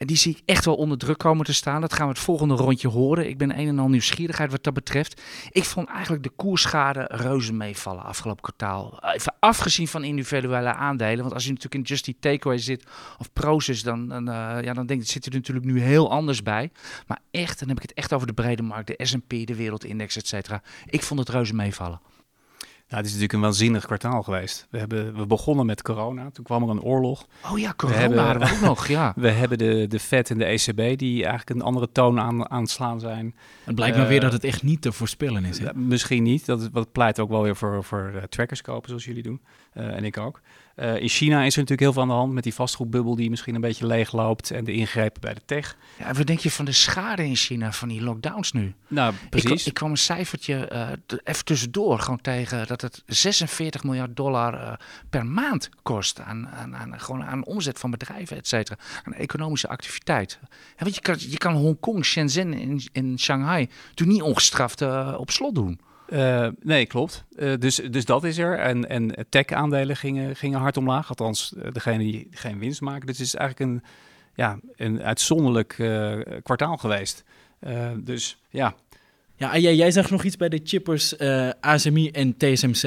[0.00, 1.80] en die zie ik echt wel onder druk komen te staan.
[1.80, 3.28] Dat gaan we het volgende rondje horen.
[3.28, 5.22] Ik ben een en al nieuwsgierigheid wat dat betreft.
[5.50, 8.98] Ik vond eigenlijk de koersschade reuze meevallen afgelopen kwartaal.
[9.02, 11.20] Even afgezien van individuele aandelen.
[11.20, 12.84] Want als je natuurlijk in Just Takeaway zit
[13.18, 16.42] of Proces, dan, dan, eh, ja, dan denk ik, zit er natuurlijk nu heel anders
[16.42, 16.70] bij.
[17.06, 20.16] Maar echt, dan heb ik het echt over de brede markt, de S&P, de Wereldindex,
[20.16, 20.62] et cetera.
[20.86, 22.00] Ik vond het reuze meevallen.
[22.90, 24.66] Nou, het is natuurlijk een waanzinnig kwartaal geweest.
[24.70, 27.26] We, hebben, we begonnen met corona, toen kwam er een oorlog.
[27.52, 29.12] Oh ja, corona hebben- hadden we ook nog, ja.
[29.16, 32.60] We hebben de, de Fed en de ECB die eigenlijk een andere toon aan, aan
[32.60, 33.34] het slaan zijn.
[33.64, 35.60] Het blijkt maar Eh, weer dat het echt niet te voorspellen is.
[35.74, 36.46] misschien niet.
[36.46, 39.40] Dat, is- wat pleit ook wel weer voor, voor eh, trackers kopen, zoals jullie doen.
[39.72, 40.40] Eh, en ik ook.
[40.80, 43.30] Eh, in China is er natuurlijk heel veel aan de hand met die vastgoedbubbel die
[43.30, 44.50] misschien een beetje leeg loopt.
[44.50, 45.76] En de ingrepen bij de tech.
[45.98, 46.04] ja.
[46.04, 48.74] en Wat denk je van de schade in China van die lockdowns nu?
[48.88, 49.66] Nou, Ik, precies.
[49.66, 50.88] ik kwam een cijfertje eh,
[51.24, 54.72] even tussendoor gewoon tegen dat het 46 miljard dollar eh,
[55.10, 58.78] per maand kost aan, aan, aan, gewoon aan omzet van bedrijven, et cetera.
[59.04, 60.38] Aan economische activiteit.
[60.40, 64.82] Ja, want je kan, je kan Hongkong, Shenzhen en, en Shanghai toen niet ongestraft
[65.16, 65.80] op slot doen.
[66.10, 67.24] Eh, nee, klopt.
[67.36, 68.58] Eh, dus, dus dat is er.
[68.58, 71.08] En, en tech-aandelen gingen, gingen hard omlaag.
[71.08, 73.06] Althans, eh, degene die geen winst maken.
[73.06, 73.82] Dus het is eigenlijk een,
[74.34, 77.24] ja, een uitzonderlijk eh, kwartaal geweest.
[77.58, 78.74] Eh, dus ja,
[79.36, 82.84] Ja, jij, jij zag nog iets bij de chippers uh, ASMI en TSMC.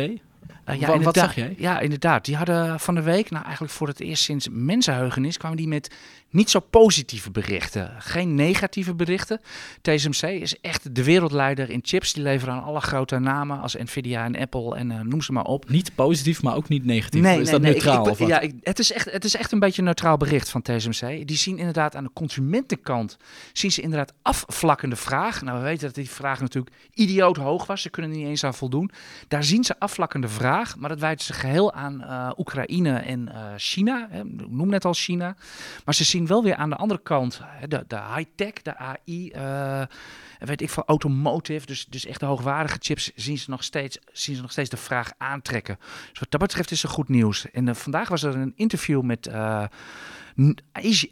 [0.70, 1.56] Uh, ja, wat, zag jij?
[1.58, 2.26] Ja, inderdaad.
[2.26, 5.92] Die hadden van de week, nou eigenlijk voor het eerst sinds mensenheugenis, kwamen die met
[6.34, 7.91] niet zo positieve berichten.
[8.00, 9.41] Geen negatieve berichten.
[9.82, 12.13] TSMC is echt de wereldleider in chips.
[12.13, 15.46] Die leveren aan alle grote namen als Nvidia en Apple en uh, noem ze maar
[15.46, 15.69] op.
[15.69, 17.22] Niet positief, maar ook niet negatief.
[17.22, 18.10] Nee, is dat neutraal?
[18.10, 21.28] Ik, ja, het, is echt, het is echt een beetje een neutraal bericht van TSMC.
[21.28, 23.17] Die zien inderdaad aan de consumentenkant,
[23.54, 25.41] zien ze inderdaad afvlakkende vraag.
[25.41, 27.82] Nou, we weten dat die vraag natuurlijk idioot hoog was.
[27.82, 28.91] Ze kunnen er niet eens aan voldoen.
[29.28, 33.46] Daar zien ze afvlakkende vraag, maar dat wijten ze geheel aan uh, Oekraïne en uh,
[33.58, 34.08] China.
[34.10, 35.36] Hè, noem net al China.
[35.86, 39.82] Maar ze zien wel weer aan de andere kant, de, de high-tech, de AI, eh,
[40.40, 44.36] weet ik van automotive, dus, dus echt de hoogwaardige chips, zien ze, nog steeds, zien
[44.36, 45.78] ze nog steeds de vraag aantrekken.
[46.10, 47.52] Dus wat dat betreft is er goed nieuws.
[47.52, 49.64] En uh, vandaag was er een interview met uh,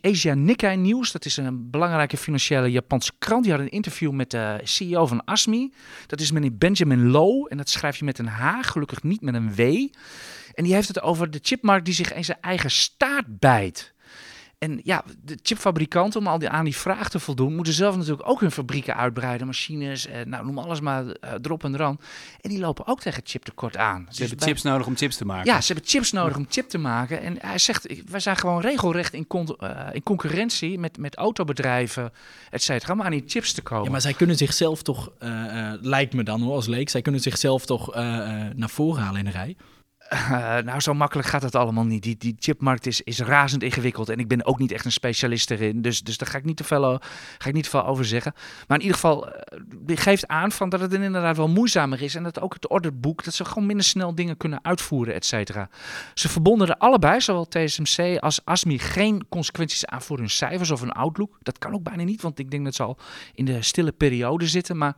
[0.01, 1.11] Asia, Nikkei Nieuws.
[1.11, 3.43] Dat is een belangrijke financiële Japanse krant.
[3.43, 5.73] Die had een interview met de CEO van ASMI.
[6.07, 7.45] Dat is meneer Benjamin Low.
[7.49, 9.59] En dat schrijf je met een H, gelukkig niet met een W.
[10.53, 13.93] En die heeft het over de chipmarkt die zich in zijn eigen staart bijt.
[14.61, 18.29] En ja, de chipfabrikanten, om al die, aan die vraag te voldoen, moeten zelf natuurlijk
[18.29, 21.99] ook hun fabrieken uitbreiden, machines, eh, nou, noem alles maar uh, erop en eraan.
[22.41, 24.05] En die lopen ook tegen chiptekort aan.
[24.09, 25.51] Ze dus hebben chips nodig om chips te maken.
[25.51, 27.21] Ja, ze hebben chips nodig om chip te maken.
[27.21, 32.11] En hij zegt, wij zijn gewoon regelrecht in, con uh, in concurrentie met, met autobedrijven,
[32.49, 33.85] et cetera, om aan die chips te komen.
[33.85, 37.21] Ja, maar zij kunnen zichzelf toch, uh, lijkt me dan hoor, als leek, zij kunnen
[37.21, 39.55] zichzelf toch naar voren halen in de rij.
[40.13, 42.03] Uh, nou, zo makkelijk gaat het allemaal niet.
[42.03, 44.09] Die, die chipmarkt is, is razend ingewikkeld.
[44.09, 45.81] En ik ben ook niet echt een specialist erin.
[45.81, 46.99] Dus, dus daar ga ik, niet te veel,
[47.37, 48.33] ga ik niet te over zeggen.
[48.67, 52.15] Maar in ieder geval, uh, geeft aan van dat het inderdaad wel moeizamer is.
[52.15, 55.69] En dat ook het orderboek, dat ze gewoon minder snel dingen kunnen uitvoeren, et cetera.
[56.13, 60.79] Ze verbonden er allebei, zowel TSMC als ASMI, geen consequenties aan voor hun cijfers of
[60.79, 61.37] hun outlook.
[61.41, 62.97] Dat kan ook bijna niet, want ik denk dat ze al
[63.33, 64.77] in de stille periode zitten.
[64.77, 64.95] Maar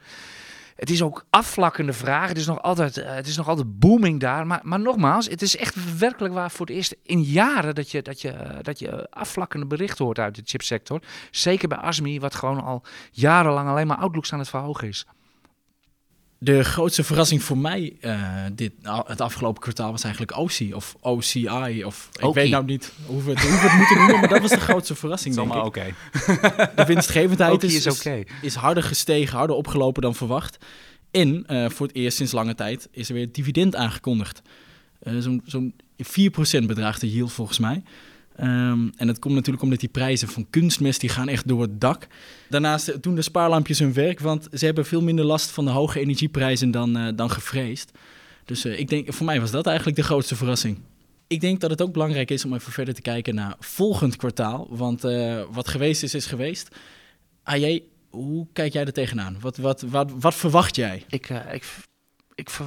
[0.75, 2.27] het is ook afvlakkende vraag.
[2.27, 4.47] Het is nog altijd, uh, het is nog altijd booming daar.
[4.47, 8.01] Maar, maar nogmaals, het is echt werkelijk waar voor het eerst in jaren dat je,
[8.01, 11.01] dat je, dat je afvlakkende berichten hoort uit de chipsector.
[11.31, 15.05] Zeker bij ASMI, wat gewoon al jarenlang alleen maar outlooks aan het verhogen is.
[16.43, 18.71] De grootste verrassing voor mij uh, dit,
[19.06, 21.84] het afgelopen kwartaal was eigenlijk OC of OCI.
[21.86, 24.41] Of, ik weet nou niet hoe we, het, hoe we het moeten noemen, maar dat
[24.41, 25.36] was de grootste verrassing.
[25.36, 25.93] Dat is allemaal oké.
[26.75, 28.03] De winstgevendheid is, is,
[28.41, 30.58] is, harder gestegen, harder opgelopen dan verwacht.
[31.12, 34.41] En uh, voor het eerst sinds lange tijd is er weer dividend aangekondigd.
[35.03, 35.71] Uh, Zo'n zo
[36.62, 37.84] 4% bedraagt de yield volgens mij.
[38.39, 41.81] Um, en dat komt natuurlijk omdat die prijzen van kunstmest die gaan echt door het
[41.81, 42.07] dak.
[42.49, 45.99] Daarnaast doen de spaarlampjes hun werk, want ze hebben veel minder last van de hoge
[45.99, 47.91] energieprijzen dan, uh, dan gevreesd.
[48.45, 50.79] Dus uh, ik denk, voor mij was dat eigenlijk de grootste verrassing.
[51.27, 54.67] Ik denk dat het ook belangrijk is om even verder te kijken naar volgend kwartaal.
[54.69, 55.01] Want
[55.51, 56.75] wat geweest is, is geweest.
[57.43, 59.37] AJ, hoe kijk jij er tegenaan?
[59.39, 61.03] Wat, wat, wat, wat verwacht jij?
[61.09, 61.65] Ik, ik,
[62.35, 62.49] ik,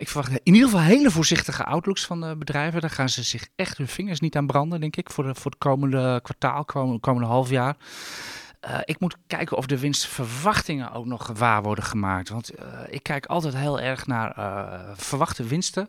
[0.00, 2.80] ik verwacht in ieder geval hele voorzichtige outlooks van de bedrijven.
[2.80, 5.50] Daar gaan ze zich echt hun vingers niet aan branden, denk ik, voor, de, voor
[5.50, 7.76] het komende kwartaal, komende, komende half jaar.
[8.64, 12.28] Uh, ik moet kijken of de winstverwachtingen ook nog waar worden gemaakt.
[12.28, 15.88] Want uh, ik kijk altijd heel erg naar uh, verwachte winsten.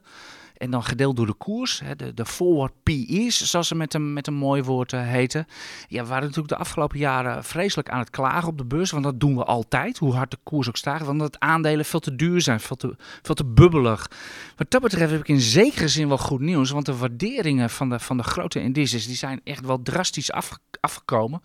[0.62, 4.14] En dan gedeeld door de koers, hè, de, de forward PE's, zoals ze met een,
[4.14, 5.46] met een mooi woord uh, heten.
[5.88, 8.92] Ja, we waren natuurlijk de afgelopen jaren vreselijk aan het klagen op de beurs.
[8.92, 11.06] Want dat doen we altijd, hoe hard de koers ook stijgt.
[11.06, 14.12] Want dat aandelen veel te duur zijn, veel te, veel te bubbelig.
[14.56, 16.70] Wat dat betreft heb ik in zekere zin wel goed nieuws.
[16.70, 20.58] Want de waarderingen van de, van de grote indices die zijn echt wel drastisch af,
[20.80, 21.42] afgekomen.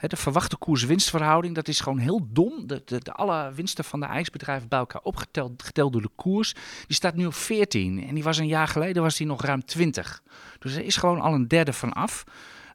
[0.00, 2.66] De verwachte koers-winstverhouding, dat is gewoon heel dom.
[2.66, 6.54] De, de, alle winsten van de ijsbedrijven bij elkaar opgeteld geteld door de koers,
[6.86, 8.06] die staat nu op 14.
[8.08, 10.22] En die was een jaar geleden was die nog ruim 20.
[10.58, 12.24] Dus er is gewoon al een derde van af.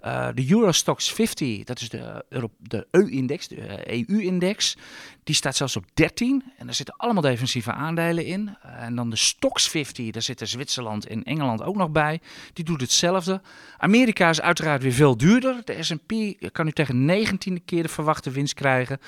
[0.06, 2.24] Uh, de Eurostox 50, dat is de,
[2.58, 4.78] de EU-index, de EU-index,
[5.24, 6.44] die staat zelfs op 13.
[6.58, 8.58] En daar zitten allemaal defensieve aandelen in.
[8.66, 12.20] Uh, en dan de Stox 50, daar zitten Zwitserland en Engeland ook nog bij.
[12.54, 13.42] Die doet hetzelfde.
[13.78, 15.62] Amerika is uiteraard weer veel duurder.
[15.64, 16.14] De S&P
[16.52, 19.00] kan nu tegen 19e keer de verwachte winst krijgen.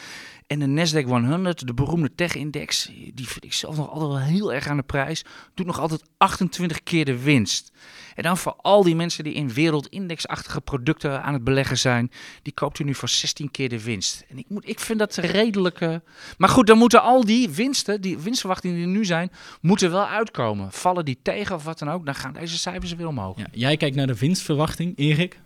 [0.48, 4.54] En de Nasdaq 100, de beroemde tech-index, die vind ik zelf nog altijd wel heel
[4.54, 7.72] erg aan de prijs, doet nog altijd 28 keer de winst.
[8.16, 12.54] En dan voor al die mensen die in wereldindexachtige producten aan het beleggen zijn, die
[12.54, 14.26] koopt u nu voor 16 keer de winst.
[14.30, 15.82] En ik, moet, ik vind dat redelijk.
[15.82, 15.96] Uh...
[16.38, 20.08] Maar goed, dan moeten al die winsten, die winstverwachtingen die er nu zijn, moeten wel
[20.08, 20.72] uitkomen.
[20.72, 23.38] Vallen die tegen of wat dan ook, dan gaan deze cijfers weer omhoog.
[23.38, 25.40] Ja, jij kijkt naar de winstverwachting, Erik.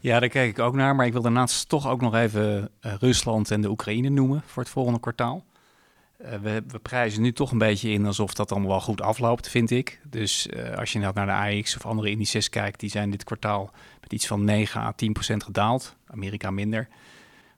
[0.00, 0.94] Ja, daar kijk ik ook naar.
[0.94, 4.62] Maar ik wil daarnaast toch ook nog even uh, Rusland en de Oekraïne noemen voor
[4.62, 5.44] het volgende kwartaal.
[6.22, 9.48] Uh, we, we, prijzen nu toch een beetje in alsof dat allemaal wel goed afloopt,
[9.48, 10.00] vind ik.
[10.06, 13.70] Dus uh, als je naar de AX of andere indices kijkt, die zijn dit kwartaal
[14.00, 15.96] met iets van 9 à 10 procent gedaald.
[16.06, 16.88] Amerika minder.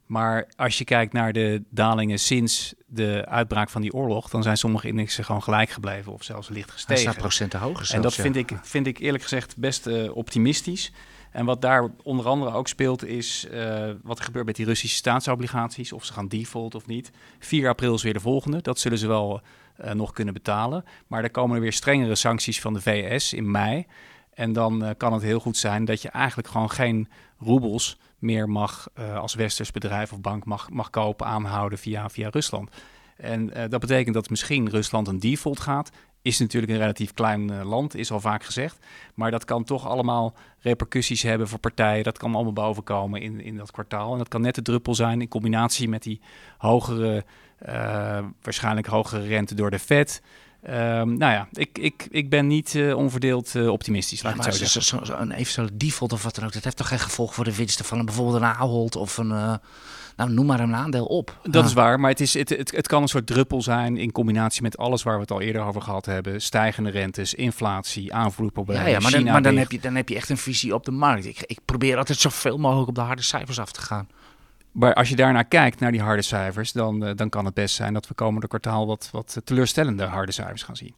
[0.06, 4.56] Maar als je kijkt naar de dalingen sinds de uitbraak van die oorlog, dan zijn
[4.56, 7.02] sommige indexen gewoon gelijk gebleven of zelfs licht Hij gestegen.
[7.02, 8.22] staat procenten hoger zelfs, En dat ja.
[8.22, 10.92] vind ik, vind ik eerlijk gezegd best eh, optimistisch.
[11.30, 14.96] En wat daar onder andere ook speelt, is eh, wat er gebeurt met die Russische
[14.96, 15.92] staatsobligaties.
[15.92, 17.10] Of ze gaan default of niet.
[17.38, 18.62] 4 april is weer de volgende.
[18.62, 19.40] Dat zullen ze wel
[19.76, 20.84] eh, nog kunnen betalen.
[21.06, 23.86] Maar er komen er weer strengere sancties van de VS in mei.
[24.34, 28.48] En dan eh, kan het heel goed zijn dat je eigenlijk gewoon geen roebels meer
[28.48, 32.70] mag als westers bedrijf of bank mag, mag kopen, aanhouden via, via Rusland.
[33.16, 35.90] En dat betekent dat misschien Rusland een default gaat.
[36.28, 38.78] Is natuurlijk een relatief klein eh, land, is al vaak gezegd.
[39.14, 42.04] Maar dat kan toch allemaal repercussies hebben voor partijen.
[42.04, 44.12] Dat kan allemaal bovenkomen in, in dat kwartaal.
[44.12, 46.20] En dat kan net de druppel zijn in combinatie met die
[46.58, 47.24] hogere,
[47.58, 50.22] eh, waarschijnlijk hogere rente door de Fed.
[50.62, 54.80] Ehm, nou ja, ik, ik, ik ben niet eh, onverdeeld optimistisch, laat Ja, maar zo
[54.80, 57.56] zo, een eventuele default of wat dan ook, dat heeft toch geen gevolg voor de
[57.56, 59.60] winsten van een, bijvoorbeeld een Ahold of een,
[60.18, 61.38] nou noem maar een aandeel op.
[61.42, 64.12] Dat is waar, maar het, is, het, het, het kan een soort druppel zijn in
[64.12, 66.40] combinatie met alles waar we het al eerder over gehad hebben.
[66.40, 70.14] Stijgende rentes, inflatie, aanvoerproblemen, Ja, ja maar, dan, maar dan, heb je, dan heb je
[70.14, 71.26] echt een visie op de markt.
[71.26, 74.08] Ik, ik probeer altijd zoveel mogelijk op de harde cijfers af te gaan.
[74.72, 77.74] Maar als je daarnaar kijkt, naar die harde cijfers, dan, eh, dan kan het best
[77.74, 80.94] zijn dat we komende kwartaal wat, wat teleurstellende harde cijfers gaan zien.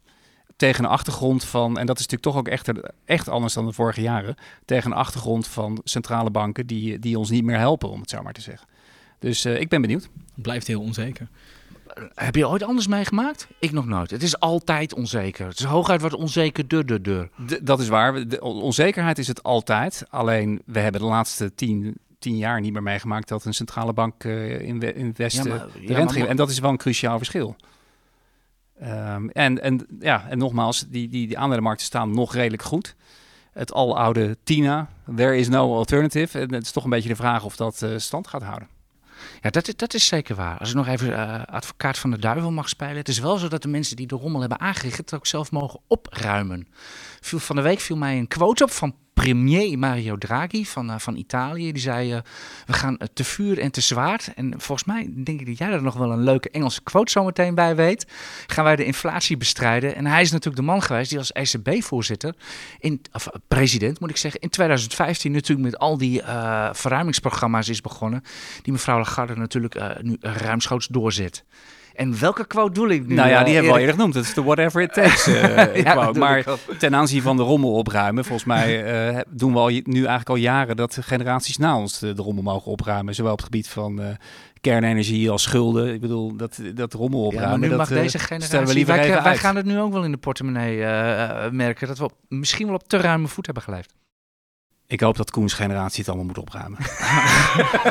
[0.55, 2.69] Tegen een achtergrond van, en dat is natuurlijk toch ook echt,
[3.05, 7.29] echt anders dan de vorige jaren, tegen een achtergrond van centrale banken die, die ons
[7.29, 8.67] niet meer helpen, om het zo maar te zeggen.
[9.21, 10.09] Dus eh, ik ben benieuwd.
[10.35, 11.27] Blijft heel onzeker.
[12.15, 13.47] Heb je ooit anders meegemaakt?
[13.59, 14.11] Ik nog nooit.
[14.11, 15.47] Het is altijd onzeker.
[15.47, 17.29] Het is hooguit wat onzeker deur, deur, deur.
[17.47, 18.27] D- dat is waar.
[18.27, 20.03] De on- onzekerheid is het altijd.
[20.09, 24.23] Alleen we hebben de laatste tien, tien jaar niet meer meegemaakt dat een centrale bank
[24.23, 26.27] eh, in, in het Westen Ja, maar- de ja, rente ging.
[26.27, 27.55] En dat is wel een cruciaal verschil.
[28.79, 32.95] Ehm, en, en, ja, en nogmaals, die, die, die aandelenmarkten staan nog redelijk goed.
[33.51, 36.39] Het aloude TINA, there is no alternative.
[36.39, 38.67] En het is toch een beetje de vraag of dat eh, stand gaat houden.
[39.41, 40.57] Ja, dat, dat is zeker waar.
[40.57, 42.95] Als ik nog even eh, advocaat van de duivel mag spelen.
[42.95, 45.51] Het is wel zo dat de mensen die de rommel hebben aangericht het ook zelf
[45.51, 46.67] mogen opruimen.
[47.21, 50.99] Viel, van de week viel mij een quote op van premier Mario Draghi van, eh,
[50.99, 51.71] van Italië.
[51.71, 52.19] Die zei, eh,
[52.65, 54.33] we gaan eh, te vuur en te zwaard.
[54.35, 57.23] En volgens mij denk ik dat jij er nog wel een leuke Engelse quote zo
[57.23, 58.05] meteen bij weet.
[58.47, 59.95] Gaan wij de inflatie bestrijden.
[59.95, 62.35] En hij is natuurlijk de man geweest die als ECB-voorzitter,
[63.11, 66.21] of president moet ik zeggen, in 2015 natuurlijk met al die
[66.71, 68.23] verruimingsprogramma's is begonnen
[68.61, 71.43] die mevrouw Lagarde natuurlijk nu ruimschoots doorzet.
[71.93, 73.15] En welke quote doe ik nu?
[73.15, 74.13] nou ja, eh, die hebben we al eerder genoemd.
[74.13, 75.25] Dat is de whatever it takes
[75.83, 76.43] Ja, doe Maar
[76.79, 80.35] ten aanzien van de rommel opruimen, volgens mij eh, doen we al, nu eigenlijk al
[80.35, 83.15] jaren dat generaties na ons de, de rommel mogen opruimen.
[83.15, 84.01] Zowel op het gebied van
[84.61, 85.93] kernenergie als schulden.
[85.93, 87.59] Ik bedoel, dat, dat rommel Ja, opruimen.
[87.59, 88.73] maar nu dat, mag deze we generatie...
[88.75, 90.77] liever Wij, gaan het nu ook wel in de portemonnee
[91.51, 91.87] merken.
[91.87, 93.93] Dat we op- misschien wel op te ruime voet hebben geleefd.
[94.91, 96.79] Ik hoop dat Koens generatie het allemaal moet opruimen.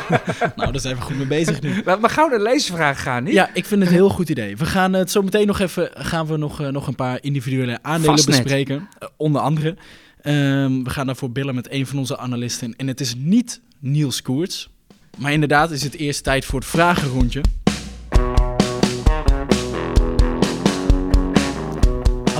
[0.55, 1.81] nou, daar zijn we goed mee bezig nu.
[1.85, 3.33] Maar, maar gauw naar de leesvraag gaan, niet?
[3.33, 4.57] Ja, ik vind het een heel goed idee.
[4.57, 7.79] We gaan het zo meteen nog even gaan we nog, eh, nog een paar individuele
[7.81, 8.43] aandelen Vastnet.
[8.43, 8.87] bespreken.
[8.99, 9.75] Eh, onder andere.
[10.21, 12.75] Ehm, we gaan daarvoor bellen met een van onze analisten.
[12.75, 14.69] En het is niet Niels Koerts.
[15.17, 17.41] Maar inderdaad is het eerst tijd voor het vragenrondje.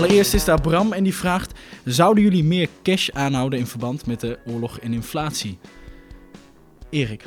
[0.01, 4.19] Allereerst is daar Bram en die vraagt: Zouden jullie meer cash aanhouden in verband met
[4.19, 5.59] de oorlog en inflatie?
[6.89, 7.23] Erik.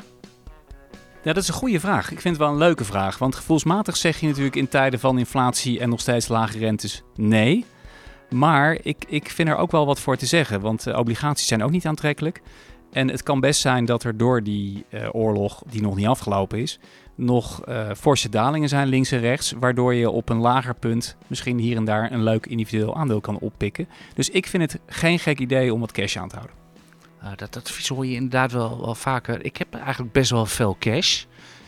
[1.23, 2.11] Ja, dat is een goede vraag.
[2.11, 3.17] Ik vind het wel een leuke vraag.
[3.17, 7.65] Want gevoelsmatig zeg je natuurlijk in tijden van inflatie en nog steeds lage rentes nee.
[8.29, 10.61] Maar ik, ik vind er ook wel wat voor te zeggen.
[10.61, 12.41] Want eh, obligaties zijn ook niet aantrekkelijk.
[12.95, 16.59] En het kan best zijn dat er door die eh, oorlog, die nog niet afgelopen
[16.59, 16.79] is,
[17.15, 19.53] nog eh, forse dalingen zijn links en rechts.
[19.59, 23.39] Waardoor je op een lager punt misschien hier en daar een leuk individueel aandeel kan
[23.39, 23.87] oppikken.
[24.13, 26.55] Dus ik vind het geen gek idee om wat cash aan te houden.
[27.23, 29.45] Uh, dat, advies hoor je inderdaad wel, wel vaker.
[29.45, 31.23] Ik heb eigenlijk best wel veel cash.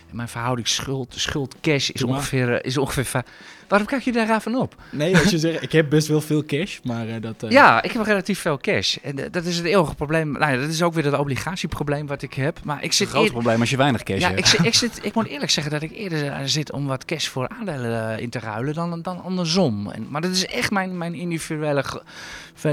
[0.10, 3.26] En mijn verhouding schuld, schuld cash is ongeveer, eh, is ongeveer...
[3.68, 4.76] Waarom kijk je daar even op?
[4.92, 7.44] Nee, als je zegt: Ik heb best wel veel cash, maar eh, dat.
[7.44, 8.96] eh, Ja, ik heb relatief veel cash.
[9.04, 10.32] En eh, dat is het eeuwige probleem.
[10.32, 12.60] Nou ja, dat is ook weer dat obligatieprobleem wat ik heb.
[12.64, 14.40] Maar ik zit een groot eer- probleem als je weinig cash Ja, hebt.
[14.40, 17.28] ik, zit- ik, zit, ik moet eerlijk zeggen dat ik eerder zit om wat cash
[17.28, 19.90] voor aandelen in te ruilen dan, dan andersom.
[19.92, 22.02] En, maar dat is echt mijn, mijn individuele ge-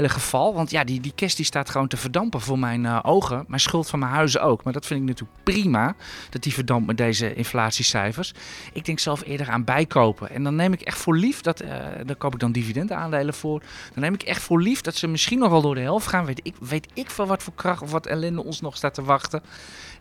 [0.09, 0.53] geval.
[0.53, 3.45] Want ja, die, die cash die staat gewoon te verdampen voor mijn eh, ogen.
[3.47, 4.63] Mijn schuld van mijn huis ook.
[4.63, 5.95] Maar dat vind ik natuurlijk prima
[6.29, 8.33] dat die verdampt met deze deze inflatiecijfers.
[8.73, 10.29] Ik denk zelf eerder aan bijkopen.
[10.29, 11.69] En dan neem ik echt voor lief, dat, uh,
[12.05, 13.59] daar koop ik dan dividendaandelen voor.
[13.93, 16.25] Dan neem ik echt voor lief dat ze misschien nog wel door de helft gaan.
[16.25, 19.03] Weet ik, weet ik van wat voor kracht of wat ellende ons nog staat te
[19.03, 19.41] wachten.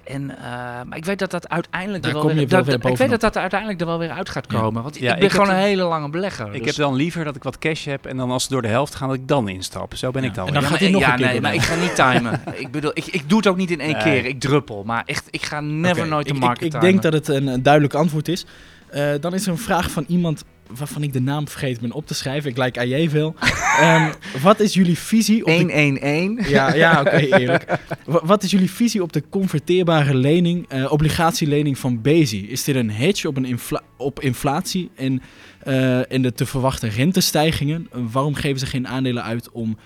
[0.04, 0.38] En, uh,
[0.86, 3.80] maar ik weet dat dat uiteindelijk er wel weer, dat, ik weet dat dat uiteindelijk
[3.80, 4.82] er wel weer uit gaat komen.
[4.82, 6.46] Want ja, ik ben gewoon een hele lange belegger.
[6.46, 6.66] Ik dus.
[6.66, 8.94] heb dan liever dat ik wat cash heb en dan als ze door de helft
[8.94, 9.96] gaan dat ik dan instap.
[9.96, 10.28] Zo ben ja.
[10.28, 10.46] ik dan.
[10.46, 12.42] En dan gaat hij nog ja, een keer nee, maar ik ga niet timen.
[12.54, 14.02] ik bedoel, ik, ik doe het ook niet in één nee.
[14.02, 14.24] keer.
[14.24, 14.82] Ik druppel.
[14.84, 16.08] Maar echt, ik ga never okay.
[16.08, 18.46] nooit de market Ik, ik, ik denk dat het een, een duidelijk antwoord is.
[18.94, 20.44] Uh, dan is er een vraag van iemand
[20.76, 22.50] waarvan ik de naam vergeten ben op te schrijven.
[22.50, 23.34] Ik lijk AJ veel.
[23.82, 26.48] um, wat is jullie visie op 111.
[26.48, 27.78] Ja, ja oké, okay, eerlijk.
[28.04, 32.50] wat is jullie visie op de converteerbare lening, uh, obligatielening van Bezi?
[32.50, 35.22] Is dit een hedge op, een infla op inflatie en,
[35.66, 37.88] uh, en de te verwachten rentestijgingen?
[37.94, 39.76] Uh, waarom geven ze geen aandelen uit om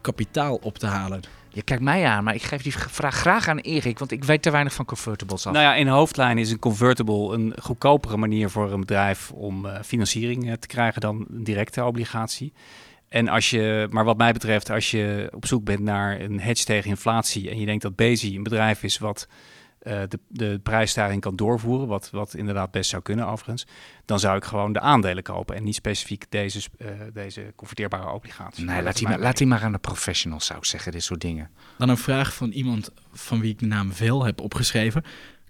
[0.00, 1.20] kapitaal op te halen?
[1.58, 4.42] Je kijkt mij aan, maar ik geef die vraag graag aan Erik, want ik weet
[4.42, 5.52] te weinig van convertibles af.
[5.52, 9.72] Nou ja, in hoofdlijn is een convertible een goedkopere manier voor een bedrijf om uh,
[9.84, 12.52] financiering uh, te krijgen dan een directe obligatie.
[13.08, 16.64] En als je, maar wat mij betreft, als je op zoek bent naar een hedge
[16.64, 19.28] tegen inflatie en je denkt dat Bezi een bedrijf is wat
[19.82, 23.66] uh, de, de prijsstijging kan doorvoeren, wat, wat inderdaad best zou kunnen overigens,
[24.04, 28.64] dan zou ik gewoon de aandelen kopen en niet specifiek deze, uh, deze converteerbare obligaties.
[28.64, 31.20] Nee, laat die, maar, laat die maar aan de professionals, zou ik zeggen, dit soort
[31.20, 31.50] dingen.
[31.78, 35.04] Dan een vraag van iemand van wie ik de naam veel heb opgeschreven.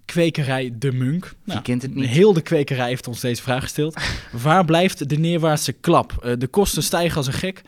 [0.05, 1.33] Kwekerij De Munk.
[1.43, 2.09] Nou, Je kent het niet.
[2.09, 4.01] Heel de kwekerij heeft ons deze vraag gesteld.
[4.43, 6.23] Waar blijft de neerwaartse klap?
[6.25, 7.61] Uh, de kosten stijgen als een gek.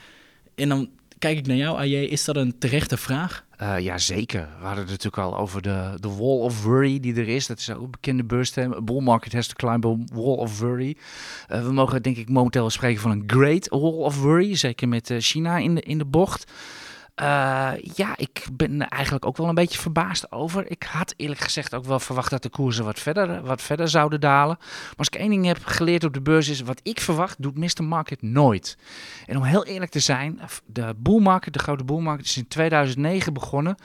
[0.56, 0.90] En dan
[1.20, 1.96] kijk ik naar jou, AJ.
[1.96, 3.46] Is dat een terechte vraag?
[3.62, 4.48] Uh, ja, zeker.
[4.60, 7.48] We hadden het natuurlijk al over de, de wall of worry die er is.
[7.48, 8.86] Dat is ook een bekende beursterm.
[8.86, 10.98] Bull market has to climb a wall of worry.
[11.52, 14.56] Uh, we mogen denk ik momenteel spreken van een great wall of worry.
[14.56, 16.52] Zeker met uh, China in de, in de bocht.
[17.22, 20.72] Uh, ja, ik ben eigenlijk ook wel een beetje verbaasd over.
[20.72, 24.20] Ik had eerlijk gezegd ook wel verwacht dat de koersen wat verder, wat verder zouden
[24.20, 24.58] dalen.
[24.60, 27.58] Maar als ik één ding heb geleerd op de beurs is, wat ik verwacht, doet
[27.58, 27.84] Mr.
[27.84, 28.78] Market nooit.
[29.26, 33.34] En om heel eerlijk te zijn, de bull de grote bull market, is in 2009
[33.34, 33.76] begonnen.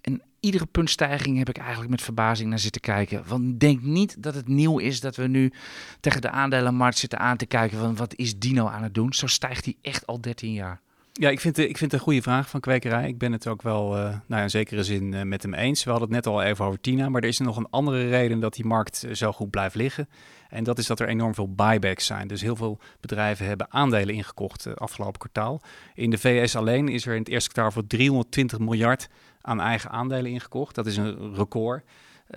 [0.00, 3.22] En iedere puntstijging heb ik eigenlijk met verbazing naar zitten kijken.
[3.26, 5.52] Want denk niet dat het nieuw is dat we nu
[6.00, 9.12] tegen de aandelenmarkt zitten aan te kijken van wat is Dino aan het doen.
[9.12, 10.80] Zo stijgt hij echt al 13 jaar.
[11.14, 13.08] Ja, ik vind, ik vind het een goede vraag van kwekerij.
[13.08, 15.84] Ik ben het ook wel uh, nou, in zekere zin uh, met hem eens.
[15.84, 18.40] We hadden het net al even over Tina, maar er is nog een andere reden
[18.40, 20.08] dat die markt zo goed blijft liggen.
[20.48, 22.28] En dat is dat er enorm veel buybacks zijn.
[22.28, 25.60] Dus heel veel bedrijven hebben aandelen ingekocht afgelopen kwartaal.
[25.94, 29.08] In de VS alleen is er in het eerste kwartaal voor 320 miljard
[29.40, 30.74] aan eigen aandelen ingekocht.
[30.74, 31.84] Dat is een record.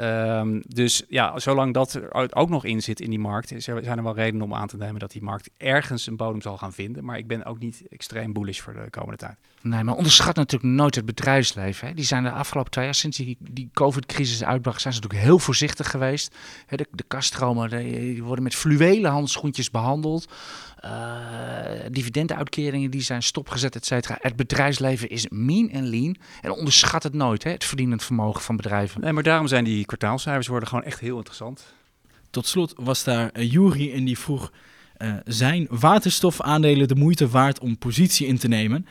[0.01, 4.03] Um, dus ja, zolang dat er ook nog in zit in die markt, zijn er
[4.03, 7.05] wel redenen om aan te nemen dat die markt ergens een bodem zal gaan vinden.
[7.05, 9.35] Maar ik ben ook niet extreem bullish voor de komende tijd.
[9.61, 11.87] Nee, maar onderschat natuurlijk nooit het bedrijfsleven.
[11.87, 11.93] Hè.
[11.93, 15.39] Die zijn de afgelopen twee jaar, sinds die, die COVID-crisis uitbracht, zijn ze natuurlijk heel
[15.39, 16.35] voorzichtig geweest.
[16.67, 20.27] De, de kaststromen die worden met fluwelen handschoentjes behandeld.
[20.85, 20.91] Uh,
[21.91, 24.17] dividenduitkeringen die zijn stopgezet, et cetera.
[24.21, 26.15] Het bedrijfsleven is mean en lean.
[26.41, 29.01] En onderschat het nooit, hè, het verdienend vermogen van bedrijven.
[29.01, 31.73] Nee, maar daarom zijn die kwartaalcijfers worden gewoon echt heel interessant.
[32.29, 34.51] Tot slot was daar uh, Jury en die vroeg...
[34.97, 38.87] Uh, zijn waterstofaandelen de moeite waard om positie in te nemen?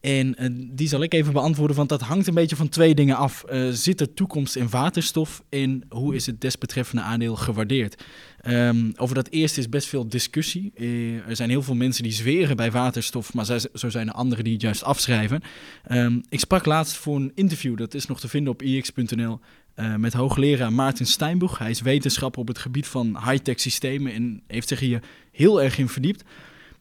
[0.00, 3.16] En uh, die zal ik even beantwoorden, want dat hangt een beetje van twee dingen
[3.16, 3.44] af.
[3.52, 8.04] Uh, zit er toekomst in waterstof en hoe is het desbetreffende aandeel gewaardeerd?
[8.46, 10.72] Um, over dat eerste is best veel discussie.
[10.74, 13.44] Uh, er zijn heel veel mensen die zweren bij waterstof, maar
[13.74, 15.42] zo zijn er anderen die het juist afschrijven.
[15.90, 19.40] Um, ik sprak laatst voor een interview, dat is nog te vinden op ix.nl,
[19.96, 21.58] met hoogleraar Maarten Steinboeg.
[21.58, 25.78] Hij is wetenschapper op het gebied van high-tech systemen en heeft zich hier heel erg
[25.78, 26.24] in verdiept.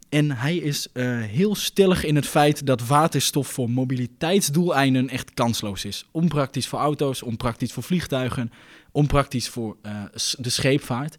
[0.10, 5.86] En hij is uh, heel stellig in het feit dat waterstof voor mobiliteitsdoeleinden echt kansloos
[5.86, 6.06] is.
[6.12, 8.52] Onpraktisch voor auto's, onpraktisch voor vliegtuigen,
[8.92, 10.04] onpraktisch voor uh,
[10.38, 11.16] de scheepvaart.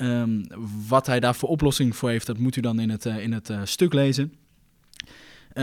[0.00, 0.46] Um,
[0.88, 3.32] wat hij daar voor oplossing voor heeft, dat moet u dan in het, uh, in
[3.32, 4.32] het stuk lezen.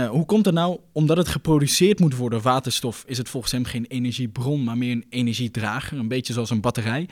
[0.09, 0.79] hoe komt het nou?
[0.91, 5.05] Omdat het geproduceerd moet worden, waterstof, is het volgens hem geen energiebron, maar meer een
[5.09, 5.97] energiedrager.
[5.97, 7.07] Een beetje zoals een batterij.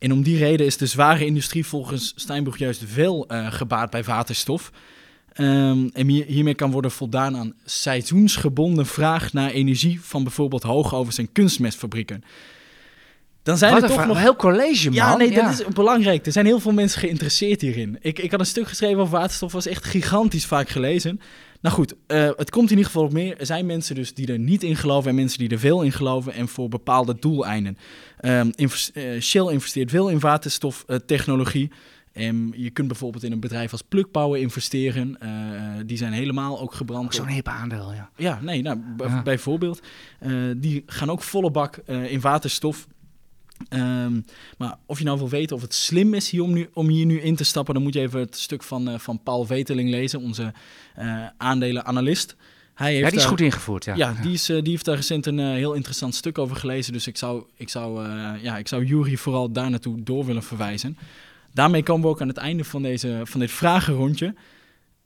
[0.00, 4.04] En om die reden is de zware industrie volgens Steinbrug juist wel uh, gebaat bij
[4.04, 4.70] waterstof.
[5.36, 11.18] Um, en hier, hiermee kan worden voldaan aan seizoensgebonden vraag naar energie van bijvoorbeeld hoogovens
[11.18, 12.22] en kunstmestfabrieken.
[13.42, 14.94] Dan zijn Wat er toch nog heel college, man.
[14.94, 15.42] Ja, nee, ja.
[15.42, 16.26] dat is belangrijk.
[16.26, 17.98] Er zijn heel veel mensen geïnteresseerd hierin.
[18.00, 21.20] Ik, ik had een stuk geschreven over waterstof, was echt gigantisch vaak gelezen.
[21.60, 23.38] Nou goed, uh, het komt in ieder geval op meer.
[23.38, 25.92] Er zijn mensen dus die er niet in geloven en mensen die er veel in
[25.92, 27.78] geloven en voor bepaalde doeleinden.
[28.20, 31.70] Um, invest uh, Shell investeert veel in waterstoftechnologie.
[32.14, 35.18] Um, je kunt bijvoorbeeld in een bedrijf als Plug Power investeren.
[35.22, 35.30] Uh,
[35.86, 37.14] die zijn helemaal ook gebrand.
[37.14, 38.10] Zo'n hip aandeel, ja.
[38.16, 39.22] Ja, nee, nou, ja.
[39.22, 39.80] bijvoorbeeld.
[40.56, 42.86] die gaan ook volle bak in waterstof.
[43.68, 44.20] Ehm,
[44.58, 47.06] maar of je nou wil weten of het slim is hier om, nu, om hier
[47.06, 49.90] nu in te stappen, dan moet je even het stuk van, eh, van Paul Veteling
[49.90, 50.52] lezen, onze
[50.98, 52.36] uh, aandelenanalist.
[52.74, 53.84] Hij heeft ja, die is goed ingevoerd.
[53.84, 56.92] Ja, ja, Die, is, die heeft daar recent een heel interessant stuk over gelezen.
[56.92, 58.08] Dus ik zou, ik zou,
[58.42, 60.98] ja, ik zou Jury vooral daar naartoe door willen verwijzen.
[61.52, 64.34] Daarmee komen we ook aan het einde van, deze, van dit vragenrondje.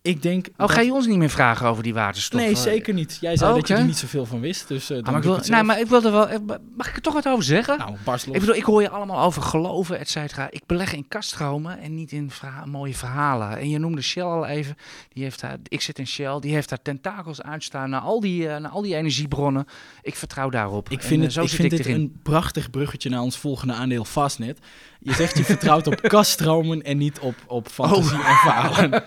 [0.04, 0.48] Ik denk.
[0.56, 2.40] Oh, ga je ons niet meer vragen over die waterstof?
[2.40, 3.18] Nee, zeker niet.
[3.20, 4.68] Jij zei dat je er niet zoveel van wist.
[4.68, 6.28] Dus, uh, ah, maar, ik wil, nee, maar ik wilde wel.
[6.28, 6.38] Eh,
[6.76, 7.78] mag ik er toch wat over zeggen?
[7.78, 7.96] Nou,
[8.32, 10.50] ik bedoel, ik hoor je allemaal over geloven, et cetera.
[10.50, 12.30] Ik beleg in kaststromen en niet in
[12.64, 13.58] mooie verhalen.
[13.58, 14.76] En je noemde Shell al even.
[15.12, 16.40] Die heeft daar, ik zit in Shell.
[16.40, 19.66] Die heeft daar tentakels uitstaan naar al die, uh, naar al die energiebronnen.
[20.02, 20.90] Ik vertrouw daarop.
[20.90, 24.58] Ik vind het, ik vind dit een prachtig bruggetje naar ons volgende aandeel Fastnet.
[25.00, 28.28] Je zegt je vertrouwt op kaststromen en niet op, op fantasie oh.
[28.28, 29.02] en verhalen.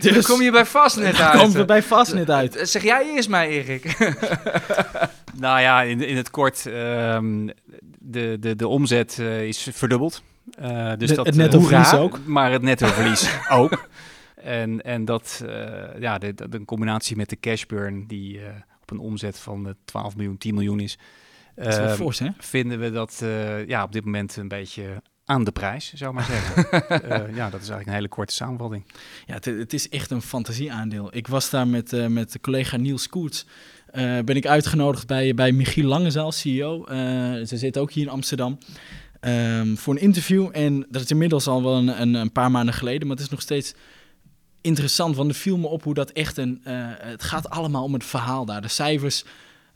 [0.14, 1.40] Dus dan kom je bij Fastnet uit.
[1.40, 2.58] Komen we bij Fastnet uit.
[2.62, 3.98] Zeg jij eerst mij, Erik.
[5.34, 7.50] nou ja, in, in het kort, um,
[7.98, 10.22] de, de, de omzet uh, is verdubbeld.
[10.60, 12.18] Uh, dus de, dat, het nettoverlies uh, ook.
[12.26, 13.88] Maar het nettoverlies ook.
[14.34, 18.40] En, en dat, uh, ja, de, de, de, combinatie met de cashburn die
[18.82, 20.98] op een omzet van 12 miljoen, 10 miljoen is.
[21.54, 22.28] Dat is wel ehm, fors, hè?
[22.38, 23.24] Vinden we dat
[23.66, 26.82] ja, op dit moment een beetje aan de prijs, zou maar zeggen.
[26.90, 28.84] uh, ja, dat is eigenlijk een hele korte samenvatting.
[29.26, 31.08] Ja, het, het is echt een fantasieaandeel.
[31.10, 33.46] Ik was daar met, uh, met collega Niels Koets.
[33.94, 36.84] Uh, ben ik uitgenodigd bij, bij Michiel Langezaal, CEO.
[37.46, 38.58] ze zit ook hier in Amsterdam.
[39.20, 40.48] Um, voor een interview.
[40.52, 43.06] En dat is inmiddels al wel een, een, een, paar maanden geleden.
[43.06, 43.74] Maar het is nog steeds
[44.60, 45.16] interessant.
[45.16, 46.60] Want er viel me op hoe dat echt een...
[46.98, 48.62] het gaat allemaal om het verhaal daar.
[48.62, 49.24] De cijfers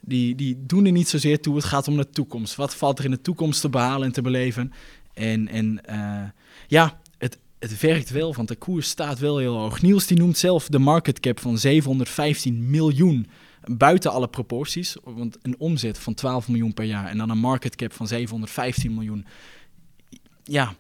[0.01, 1.57] die, die doen er niet zozeer toe.
[1.57, 2.55] Het gaat om de toekomst.
[2.55, 4.73] Wat valt er in de toekomst te behalen en te beleven?
[5.15, 6.23] En, en uh,
[6.67, 9.83] ja, het, het werkt wel, want de koers staat wel heel hoog.
[9.83, 13.27] Niels die noemt zelf de market cap van 715 miljoen.
[13.65, 17.77] Buiten alle proporties, want een omzet van 12 miljoen per jaar en dan een market
[17.77, 19.27] cap van 715 miljoen.
[20.45, 20.75] Ja,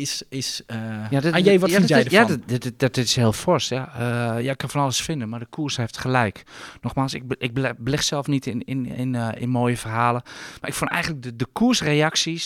[0.00, 0.22] is...
[0.28, 0.76] is uh,
[1.10, 2.18] ja, dat, jij, wat ja, vind jij ervan?
[2.18, 3.68] Ja, dat, dat, dat, is heel fors.
[3.68, 3.92] Ja.
[3.94, 6.42] Uh, ja, ik kan van alles vinden, maar de koers heeft gelijk.
[6.80, 10.22] Nogmaals, ik, ik beleg zelf niet in, in, in, uh, in mooie verhalen.
[10.60, 12.44] Maar ik vond eigenlijk de, de koersreacties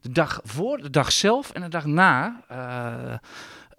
[0.00, 2.40] de dag voor, de dag zelf en de dag na...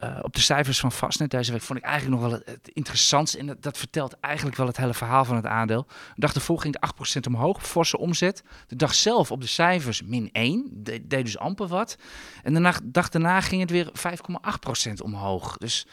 [0.03, 2.69] Uh, op de cijfers van Fastnet deze week vond ik eigenlijk nog wel het, het
[2.73, 3.37] interessantste.
[3.37, 5.85] En dat, dat, vertelt eigenlijk wel het hele verhaal van het aandeel.
[5.87, 8.43] De dag ervoor ging het 8% omhoog, forse omzet.
[8.67, 11.97] De dag zelf op de cijfers min 1, deed dus amper wat.
[12.43, 13.91] En de dag daarna ging het weer
[14.87, 15.57] 5,8% omhoog.
[15.57, 15.87] Dus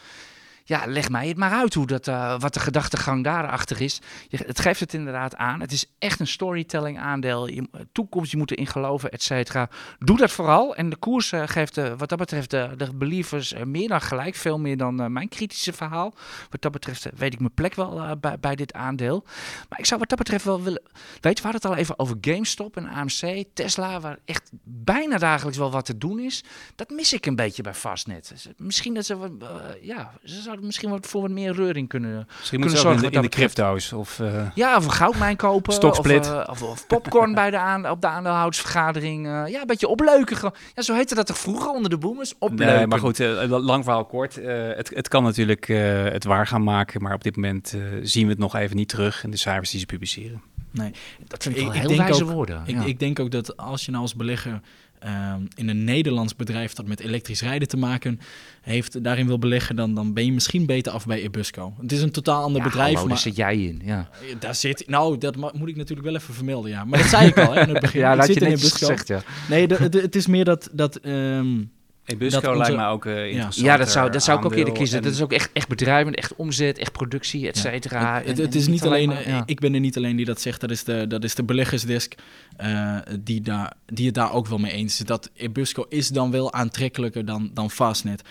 [0.71, 4.01] ja, leg mij het maar uit hoe dat, uh, wat de gedachtegang daarachter is.
[4.27, 5.59] Je, het geeft het inderdaad aan.
[5.61, 7.47] Het is echt een storytelling aandeel.
[7.47, 9.69] Je, toekomst, je moet erin geloven, et cetera.
[9.99, 10.75] Doe dat vooral.
[10.75, 14.35] En de koers uh, geeft wat dat betreft de, de believers meer dan gelijk.
[14.35, 16.13] Veel meer dan mijn kritische verhaal.
[16.49, 19.23] Wat dat betreft weet ik mijn plek wel bij, bij, dit aandeel.
[19.69, 20.81] Maar ik zou wat dat betreft wel willen...
[21.19, 23.99] Weet we hadden het al even over GameStop en AMC, Tesla...
[23.99, 26.43] waar echt bijna dagelijks wel wat te doen is.
[26.75, 28.53] Dat mis ik een beetje bij Fastnet.
[28.57, 29.37] Misschien dat ze...
[29.81, 33.03] ja, ze zouden misschien wat voor wat meer reuring kunnen, misschien kunnen zorgen.
[33.03, 34.19] In de, in de crypto's of...
[34.19, 35.73] Uh, ja, of een goudmijn kopen.
[35.73, 36.27] Stoksplit.
[36.27, 39.25] Of, uh, of, of, popcorn bij de aan, op de aandeelhoudersvergadering.
[39.25, 40.51] Uh, ja, een beetje opleuken.
[40.75, 42.33] Ja, zo heette dat toch vroeger onder de boomers?
[42.39, 42.75] Opleuken.
[42.75, 44.35] Nee, maar goed, lang verhaal kort.
[44.75, 45.67] het, het kan natuurlijk
[46.11, 49.23] het waar gaan maken, maar op dit moment zien we het nog even niet terug
[49.23, 50.41] in de cijfers die ze publiceren.
[50.71, 50.91] Nee,
[51.27, 52.63] dat vind ik, wel heel wijze ook, woorden.
[52.65, 54.61] Ik, ik denk ook dat als je nou als belegger
[55.01, 58.19] Ehm, in een Nederlands bedrijf dat met elektrisch rijden te maken
[58.61, 61.73] heeft, daarin wil beleggen, dan, dan ben je misschien beter af bij Ebusco.
[61.81, 62.85] Het is een totaal ander bedrijf.
[62.85, 63.81] Hallo, maar daar zit jij in.
[63.83, 64.09] Ja.
[64.39, 66.71] Daar zit, nou, dat moet ik natuurlijk wel even vermelden.
[66.71, 66.85] Ja.
[66.85, 67.99] Maar dat zei ik al hè, in het begin.
[68.05, 68.77] ja, ik zit je in Ebusco.
[68.77, 69.21] Gezegd, ja.
[69.49, 70.69] Nee, het is meer dat.
[70.71, 71.71] dat um,
[72.05, 73.65] Ebusco lijkt me ook uh, interessant.
[73.65, 75.01] Ja, dat zou, dat zou ik ook eerder kiezen.
[75.01, 78.21] Dat is ook echt, echt bedrijven, echt omzet, echt productie, et cetera.
[78.25, 79.13] Het, het, is niet alleen,
[79.45, 82.15] ik ben er niet alleen die dat zegt, dat is de, dat is de beleggersdesk
[82.61, 85.05] uh, die, daar, die het daar ook wel mee eens is.
[85.05, 88.21] Dat Ebusco is dan wel aantrekkelijker dan, dan Fastnet.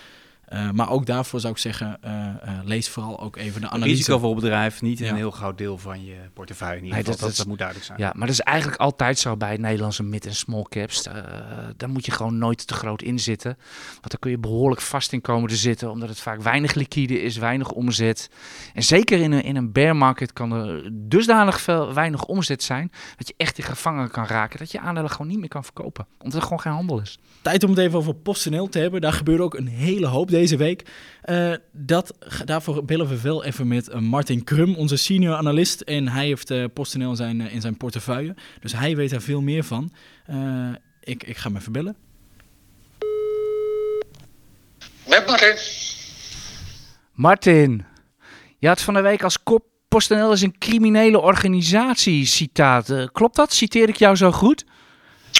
[0.53, 3.95] Uh, maar ook daarvoor zou ik zeggen, uh, uh, lees vooral ook even de analyse.
[3.95, 7.13] Risicovol bedrijf, niet een heel groot deel van je portefeuille in ieder geval.
[7.13, 7.99] Nee, dat, dat, moet duidelijk zijn.
[7.99, 11.03] Ja, maar dat is eigenlijk altijd zo bij Nederlandse mid- en small caps.
[11.77, 13.57] daar moet je gewoon nooit te groot in zitten.
[13.89, 17.21] Want dan kun je behoorlijk vast in komen te zitten, omdat het vaak weinig liquide
[17.21, 18.29] is, weinig omzet.
[18.73, 22.91] En zeker in een, in een bear market kan er dusdanig veel, weinig omzet zijn,
[23.17, 26.07] dat je echt in gevangen kan raken, dat je aandelen gewoon niet meer kan verkopen.
[26.19, 27.19] Omdat er gewoon geen handel is.
[27.41, 29.01] Tijd om het even over PostNL te hebben.
[29.01, 30.85] Daar gebeurt ook een hele hoop deze week.
[31.25, 35.81] Uh, dat, daarvoor bellen we wel even met uh, Martin Krum, onze senior analist.
[35.81, 38.35] En hij heeft uh, PostNL in zijn, in zijn portefeuille.
[38.59, 39.91] Dus hij weet daar veel meer van.
[40.99, 41.95] ik, ik ga hem even bellen.
[45.07, 45.55] Met Martin.
[47.13, 47.85] Martin,
[48.57, 53.11] je had van de week als kop PostNL is een criminele organisatie, citaat.
[53.11, 53.53] klopt dat?
[53.53, 54.65] Citeer ik jou zo goed?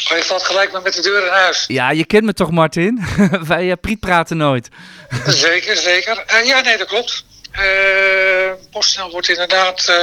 [0.09, 1.63] Oh, je valt gelijk maar met de deur in huis.
[1.67, 3.05] Ja, je kent me toch, Martin?
[3.47, 4.67] Wij uh, priet praten nooit.
[5.25, 6.23] zeker, zeker.
[6.33, 7.23] Uh, ja, nee, dat klopt.
[7.59, 9.93] Uh, PostNL wordt inderdaad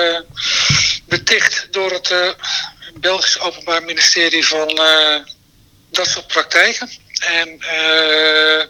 [1.04, 2.36] beticht door het
[2.94, 4.80] Belgisch Openbaar Ministerie van
[5.90, 6.90] dat soort praktijken.
[7.18, 8.68] En er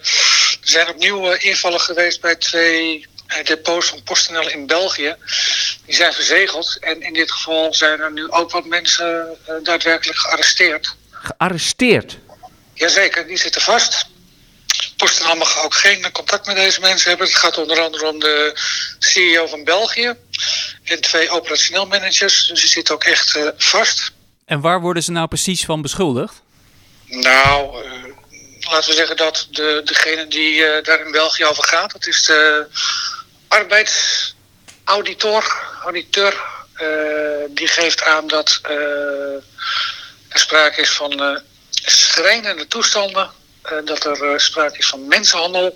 [0.61, 3.07] zijn opnieuw invallen geweest bij twee
[3.45, 5.17] depots van PostNL in België.
[5.85, 6.79] Die zijn verzegeld.
[6.81, 10.97] En in dit geval zijn er nu ook wat mensen daadwerkelijk gearresteerd.
[11.23, 12.19] Gearresteerd?
[12.75, 14.07] Jazeker, die zitten vast.
[14.97, 17.27] PostNL mag ook geen contact met deze mensen hebben.
[17.27, 18.53] Het gaat onder andere om de
[18.99, 20.15] CEO van België
[20.85, 22.47] en twee operationeel managers.
[22.47, 24.13] Dus die zitten ook echt uh, vast.
[24.45, 26.43] En waar worden ze nou precies van beschuldigd?
[27.05, 27.93] Nou, uh,
[28.71, 32.23] laten we zeggen dat de, degene die uh, daar in België over gaat, dat is
[32.23, 32.67] de
[33.49, 36.57] arbeidsauditor, auditeur.
[37.49, 38.61] die geeft aan dat
[40.39, 43.31] sprake is van schrijnende toestanden
[43.65, 45.75] uh, dat er uh, sprake is van mensenhandel.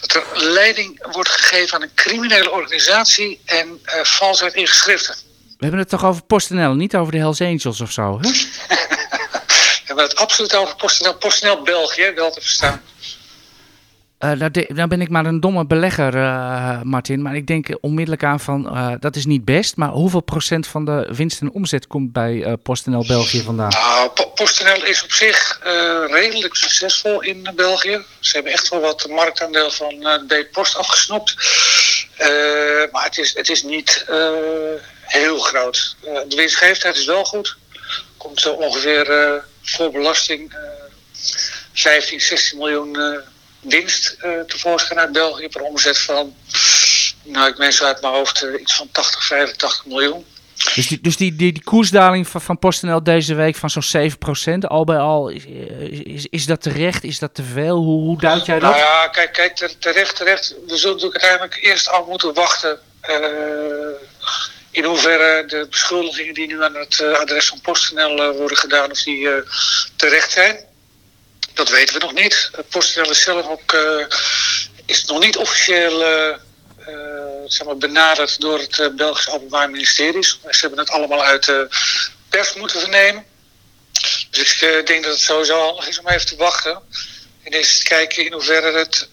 [0.00, 5.14] Dat er leiding wordt gegeven aan een criminele organisatie en valsheid in geschriften.
[5.58, 8.30] We hebben het toch over PostNL, niet over de Hells Angels of zo, hè?
[9.88, 12.82] We hebben het absoluut over PostNL, PostNL België, wel te verstaan.
[14.18, 17.22] De, nou, ben ik maar een domme belegger, uh, Martin.
[17.22, 19.76] Maar ik denk onmiddellijk aan van, uh, dat is niet best.
[19.76, 23.68] Maar hoeveel procent van de winst en omzet komt bij PostNL België vandaan?
[23.68, 25.60] Nou, PostNL is op zich
[26.10, 28.00] redelijk succesvol in België.
[28.20, 31.34] Ze hebben echt wel wat marktaandeel van B-Post afgesnopt.
[32.92, 34.06] maar het is, het is niet
[35.00, 35.96] heel groot.
[36.00, 37.56] de winstgevendheid is wel goed.
[38.16, 40.56] Komt zo ongeveer voor belasting
[41.72, 42.96] 15, 16 miljoen
[43.68, 46.34] winst uh, tevoorschijn uit België per omzet van,
[47.22, 50.24] nou ik meen zo uit mijn hoofd, uh, iets van 80, 85 miljoen.
[50.74, 54.58] Dus die, dus die, die, die koersdaling van, van PostNL deze week van zo'n 7%,
[54.58, 55.44] al bij al, is,
[56.04, 57.04] is, is dat terecht?
[57.04, 57.76] Is dat te veel?
[57.76, 58.70] Hoe, hoe duid jij dat?
[58.70, 60.54] Nou ja, kijk, kijk terecht, terecht.
[60.66, 63.16] We zullen natuurlijk uiteindelijk eerst al moeten wachten uh,
[64.70, 69.28] in hoeverre de beschuldigingen die nu aan het adres van PostNL worden gedaan, of die
[69.96, 70.67] terecht zijn.
[71.58, 72.50] Dat weten we nog niet.
[72.70, 74.06] PostNL is zelf ook uh,
[74.86, 76.36] is nog niet officieel uh,
[77.46, 80.22] zeg maar benaderd door het Belgisch Openbaar Ministerie.
[80.22, 81.68] Ze hebben het allemaal uit de
[82.28, 83.24] pers moeten vernemen.
[84.30, 86.82] Dus ik denk dat het sowieso handig is om even te wachten.
[87.42, 89.08] En eens te kijken in hoeverre het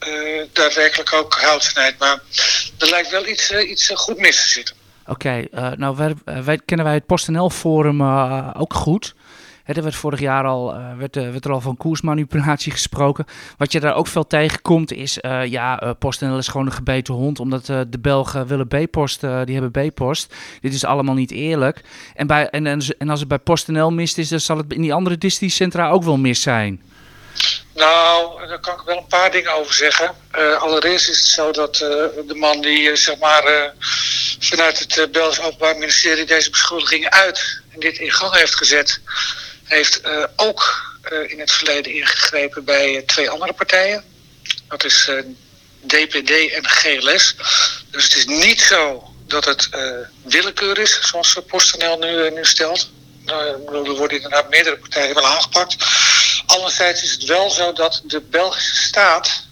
[0.53, 1.99] daadwerkelijk ook hout snijdt.
[1.99, 2.19] Maar
[2.79, 4.75] er lijkt wel iets, iets goed mis te zitten.
[5.05, 8.01] Oké, nou wij, kennen wij het PostNL Forum
[8.53, 9.13] ook goed.
[9.74, 13.26] Er werd vorig jaar al, werd, uh, werd, er al van koersmanipulatie gesproken.
[13.57, 17.39] Wat je daar ook veel tegenkomt is, uh, ja, PostNL is gewoon een gebeten hond.
[17.39, 20.34] Omdat de Belgen willen B-post, die hebben B-post.
[20.61, 21.82] Dit is allemaal niet eerlijk.
[22.16, 24.82] En, bij, en, en, en, als het bij PostNL mist is, dan zal het in
[24.82, 26.82] die andere districtcentra ook wel mis zijn.
[27.74, 30.16] Nou, daar kan ik wel een paar dingen over zeggen.
[30.59, 33.74] allereerst is het zo dat de man die zeg maar
[34.39, 39.01] vanuit het Belgisch Openbaar Ministerie deze beschuldigingen uit en dit in gang heeft gezet
[39.66, 44.03] heeft uh, ook uh, in het verleden ingegrepen bij twee andere partijen.
[44.68, 45.11] Dat is
[45.86, 47.36] DPD en GLS.
[47.91, 49.70] Dus het is niet zo dat het
[50.24, 52.89] willekeur is, zoals PostNL nu, nu stelt.
[53.26, 53.59] er
[53.95, 55.76] worden inderdaad meerdere partijen wel aangepakt.
[56.45, 59.45] Anderzijds is het wel zo dat de Belgische staat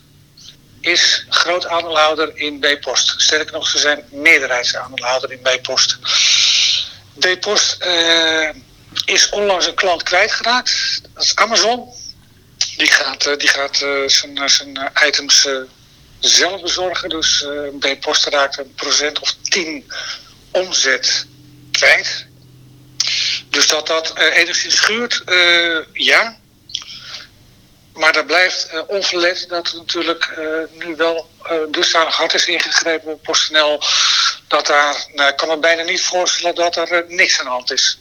[0.83, 3.13] is groot aandeelhouder in B-Post.
[3.17, 5.97] Sterker nog, ze zijn meerderheidsaandeelhouder in B-Post.
[7.19, 7.77] B-Post
[9.05, 11.01] is onlangs een klant kwijtgeraakt.
[11.13, 11.93] Dat is Amazon.
[12.77, 15.57] Die gaat, die gaat uh, zijn, zijn items uh,
[16.19, 17.09] zelf bezorgen.
[17.09, 19.91] Dus uh, bij Post raakt een procent of 10
[20.51, 21.25] omzet
[21.71, 22.25] kwijt.
[23.49, 25.23] Dus dat dat enigszins schuurt,
[25.93, 26.37] ja.
[27.93, 30.29] Maar dat blijft onverlet dat het natuurlijk
[30.71, 31.29] nu wel
[31.69, 33.81] dusdanig hard is ingegrepen op PostNL.
[34.47, 37.71] Dat daar, nou, ik kan me bijna niet voorstellen dat er niks aan de hand
[37.71, 37.97] is.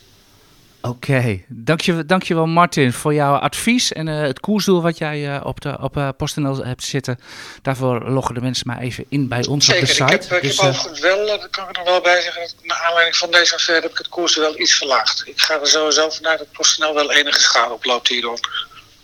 [0.84, 1.44] Oké, okay.
[1.48, 5.78] dankjewel, dankjewel Martin voor jouw advies en uh, het koersdoel wat jij uh, op, de,
[5.80, 7.18] op uh, PostNL hebt zitten.
[7.62, 10.04] Daarvoor loggen de mensen maar even in bij ons Zeker, op de site.
[10.04, 12.48] Ik heb, dus, ik heb overigens wel, daar kan ik er nog wel bij zeggen,
[12.62, 15.22] naar aanleiding van deze affaire heb ik het koersdoel wel iets verlaagd.
[15.26, 18.38] Ik ga er sowieso vanuit dat PostNL wel enige schade oploopt hierdoor.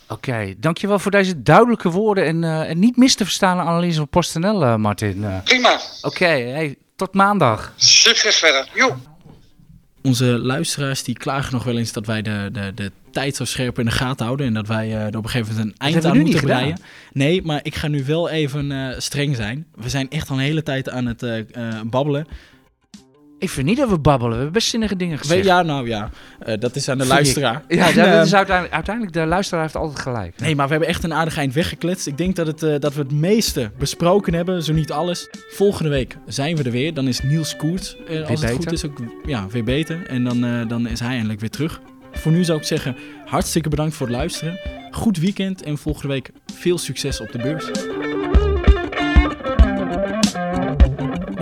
[0.08, 4.08] Oké, okay, dankjewel voor deze duidelijke woorden en, en niet mis te verstaan analyse van
[4.08, 5.42] PostNL, Martin.
[5.44, 5.72] Prima.
[5.72, 7.72] Oké, okay, hey, tot maandag.
[7.76, 8.68] Succes verder.
[8.74, 8.96] Jo
[10.08, 13.78] onze luisteraars die klagen nog wel eens dat wij de, de, de tijd zo scherp
[13.78, 14.46] in de gaten houden.
[14.46, 16.78] En dat wij uh, er op een gegeven moment een eind aan moeten breien.
[17.12, 19.66] Nee, maar ik ga nu wel even uh, streng zijn.
[19.74, 21.40] We zijn echt al een hele tijd aan het uh,
[21.84, 22.26] babbelen.
[23.38, 24.30] Ik vind niet dat we babbelen.
[24.30, 25.44] We hebben best zinnige dingen gezegd.
[25.44, 26.10] Ja, nou ja,
[26.46, 27.22] uh, dat is aan de Vind ik.
[27.24, 27.62] luisteraar.
[27.68, 30.34] Ja, En, dat ehm, is uiteindelijk, uiteindelijk, de luisteraar heeft altijd gelijk.
[30.38, 32.06] Nee, maar we hebben echt een aardig eind weggekletst.
[32.06, 35.28] Ik denk dat, het, eh, dat we het meeste besproken hebben, zo niet alles.
[35.50, 36.94] Volgende week zijn we er weer.
[36.94, 38.72] Dan is Niels Koert, eh, als het goed beter.
[38.72, 40.06] is, ook ja, weer beter.
[40.06, 41.80] En dan, eh, dan is hij eindelijk weer terug.
[42.12, 44.58] Voor nu zou ik zeggen, hartstikke bedankt voor het luisteren.
[44.90, 47.70] Goed weekend en volgende week veel succes op de beurs.